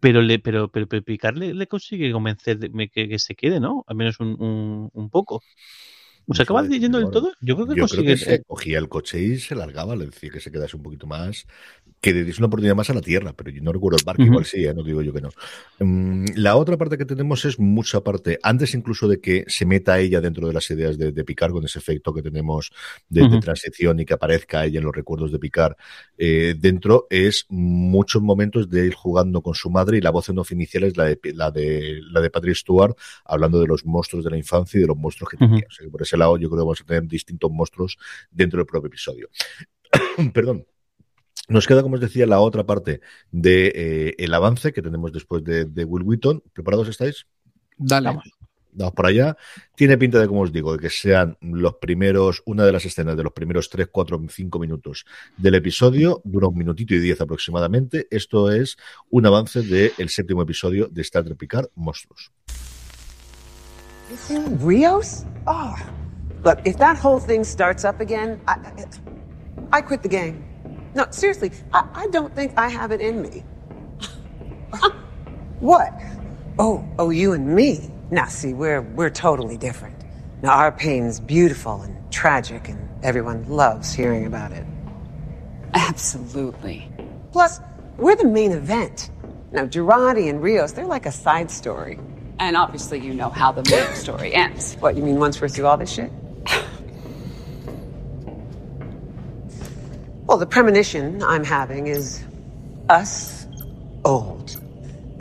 [0.00, 3.60] pero le, pero, pero, pero Picard le, le consigue convencer de que, que se quede,
[3.60, 3.84] ¿no?
[3.86, 5.42] Al menos un, un, un poco.
[6.30, 7.32] ¿O se acaba Joder, yendo del todo?
[7.40, 8.04] Yo creo que Yo creo consigue.
[8.04, 11.06] que se cogía el coche y se largaba, le decía que se quedase un poquito
[11.06, 11.46] más,
[12.00, 14.22] que le diese una oportunidad más a la Tierra, pero yo no recuerdo el barco,
[14.22, 14.72] igual sí, ¿eh?
[14.72, 15.30] no digo yo que no.
[15.80, 19.98] Mm, la otra parte que tenemos es mucha parte, antes incluso de que se meta
[19.98, 22.72] ella dentro de las ideas de, de Picard, con ese efecto que tenemos
[23.08, 25.74] de, transición y que aparezca ella en los recuerdos de Picard,
[26.16, 30.38] eh, dentro es muchos momentos de ir jugando con su madre y la voz en
[30.38, 32.94] off inicial es la de, la de, la de Patrick Stewart,
[33.26, 35.66] hablando de los monstruos de la infancia y de los monstruos que tenía.
[35.68, 37.98] O sea, que por ese lado yo creo que vamos a tener distintos monstruos
[38.30, 39.28] dentro del propio episodio.
[40.32, 40.64] Perdón.
[41.50, 43.00] Nos queda, como os decía, la otra parte
[43.32, 46.44] de eh, el avance que tenemos después de, de Will Wheaton.
[46.52, 47.26] ¿Preparados estáis?
[47.76, 48.06] Dale.
[48.06, 48.30] Vamos.
[48.72, 49.36] Vamos por allá.
[49.74, 53.16] Tiene pinta de, como os digo, de que sean los primeros, una de las escenas
[53.16, 55.04] de los primeros 3, 4, 5 minutos
[55.36, 56.22] del episodio.
[56.22, 58.06] Dura un minutito y diez aproximadamente.
[58.12, 58.76] Esto es
[59.08, 62.30] un avance del séptimo episodio de Star Trek Picard, Monstruos.
[64.64, 65.24] Rios?
[65.46, 65.74] Oh.
[66.44, 68.54] Look, if that whole thing starts up again, I,
[69.72, 70.49] I, I quit the game.
[70.94, 73.44] No, seriously, I, I don't think I have it in me.
[75.60, 75.92] what?
[76.58, 77.90] Oh, oh, you and me.
[78.10, 79.96] Now, see, we're we're totally different.
[80.42, 84.64] Now, our pain's beautiful and tragic, and everyone loves hearing about it.
[85.74, 86.90] Absolutely.
[87.32, 87.60] Plus,
[87.98, 89.10] we're the main event.
[89.52, 91.98] Now, Girardi and Rios, they're like a side story.
[92.38, 94.74] And obviously, you know how the main story ends.
[94.80, 96.10] What, you mean once we're through all this shit?
[100.30, 102.22] Well, the premonition I'm having is
[102.88, 103.48] us
[104.04, 104.60] old.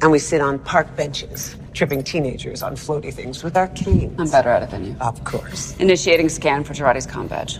[0.03, 4.19] And we sit on park benches, tripping teenagers on floaty things with our canes.
[4.19, 4.95] I'm better at it than you.
[5.01, 5.75] Of course.
[5.77, 7.57] Initiating scan for Girardi's com badge.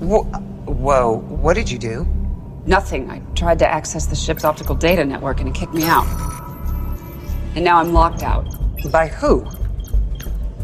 [0.00, 2.06] Whoa, whoa, what did you do?
[2.66, 3.10] Nothing.
[3.10, 6.06] I tried to access the ship's optical data network and it kicked me out.
[7.54, 8.46] And now I'm locked out.
[8.92, 9.46] By who?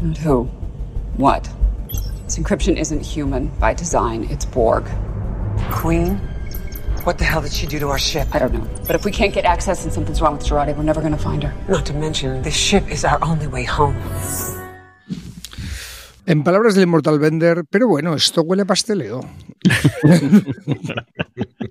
[0.01, 0.43] Not who.
[1.17, 1.49] What?
[2.25, 4.85] This encryption isn't human by design, it's Borg.
[5.71, 6.17] Queen?
[7.03, 8.27] What the hell did she do to our ship?
[8.35, 8.67] I don't know.
[8.85, 11.41] But if we can't get access and something's wrong with Girardi, we're never gonna find
[11.43, 11.53] her.
[11.67, 13.95] Not to mention, this ship is our only way home.
[16.27, 19.21] En palabras del Immortal Bender, pero bueno, esto huele a pasteleo.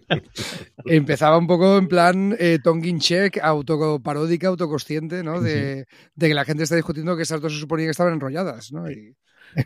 [0.87, 5.41] Empezaba un poco en plan eh, tonguin check, autoparódica, autoconsciente, ¿no?
[5.41, 8.73] De, de que la gente está discutiendo que esas dos se suponía que estaban enrolladas,
[8.73, 8.91] ¿no?
[8.91, 9.17] Y,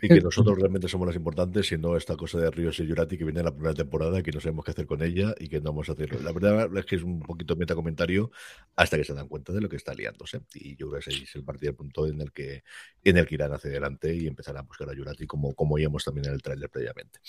[0.01, 3.23] y que nosotros realmente somos las importantes, siendo esta cosa de Ríos y Jurati que
[3.23, 5.71] viene en la primera temporada, que no sabemos qué hacer con ella y que no
[5.71, 6.19] vamos a hacerlo.
[6.21, 8.31] La verdad es que es un poquito meta comentario
[8.75, 10.41] hasta que se dan cuenta de lo que está liándose.
[10.53, 12.63] Y yo creo que ese es el partido punto en el que
[13.03, 16.03] en el que irán hacia adelante y empezarán a buscar a Jurati como, como oíamos
[16.03, 17.19] también en el tráiler previamente.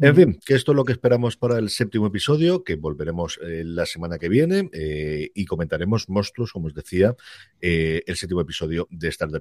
[0.00, 3.62] En fin, que esto es lo que esperamos para el séptimo episodio, que volveremos eh,
[3.64, 7.14] la semana que viene eh, y comentaremos monstruos, como os decía,
[7.60, 9.40] eh, el séptimo episodio de Star de.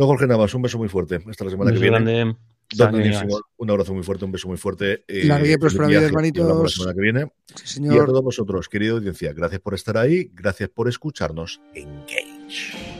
[0.00, 1.20] No, Jorge Navas, un beso muy fuerte.
[1.28, 2.34] Hasta la semana que viene.
[3.58, 5.04] un abrazo muy fuerte, un beso muy fuerte.
[5.06, 5.28] Eh, y
[5.86, 6.62] vida, hermanitos.
[6.62, 7.26] La semana que viene.
[7.62, 7.94] señor.
[7.94, 11.60] Y a todos vosotros, querida audiencia, gracias por estar ahí, gracias por escucharnos.
[11.74, 12.99] Engage.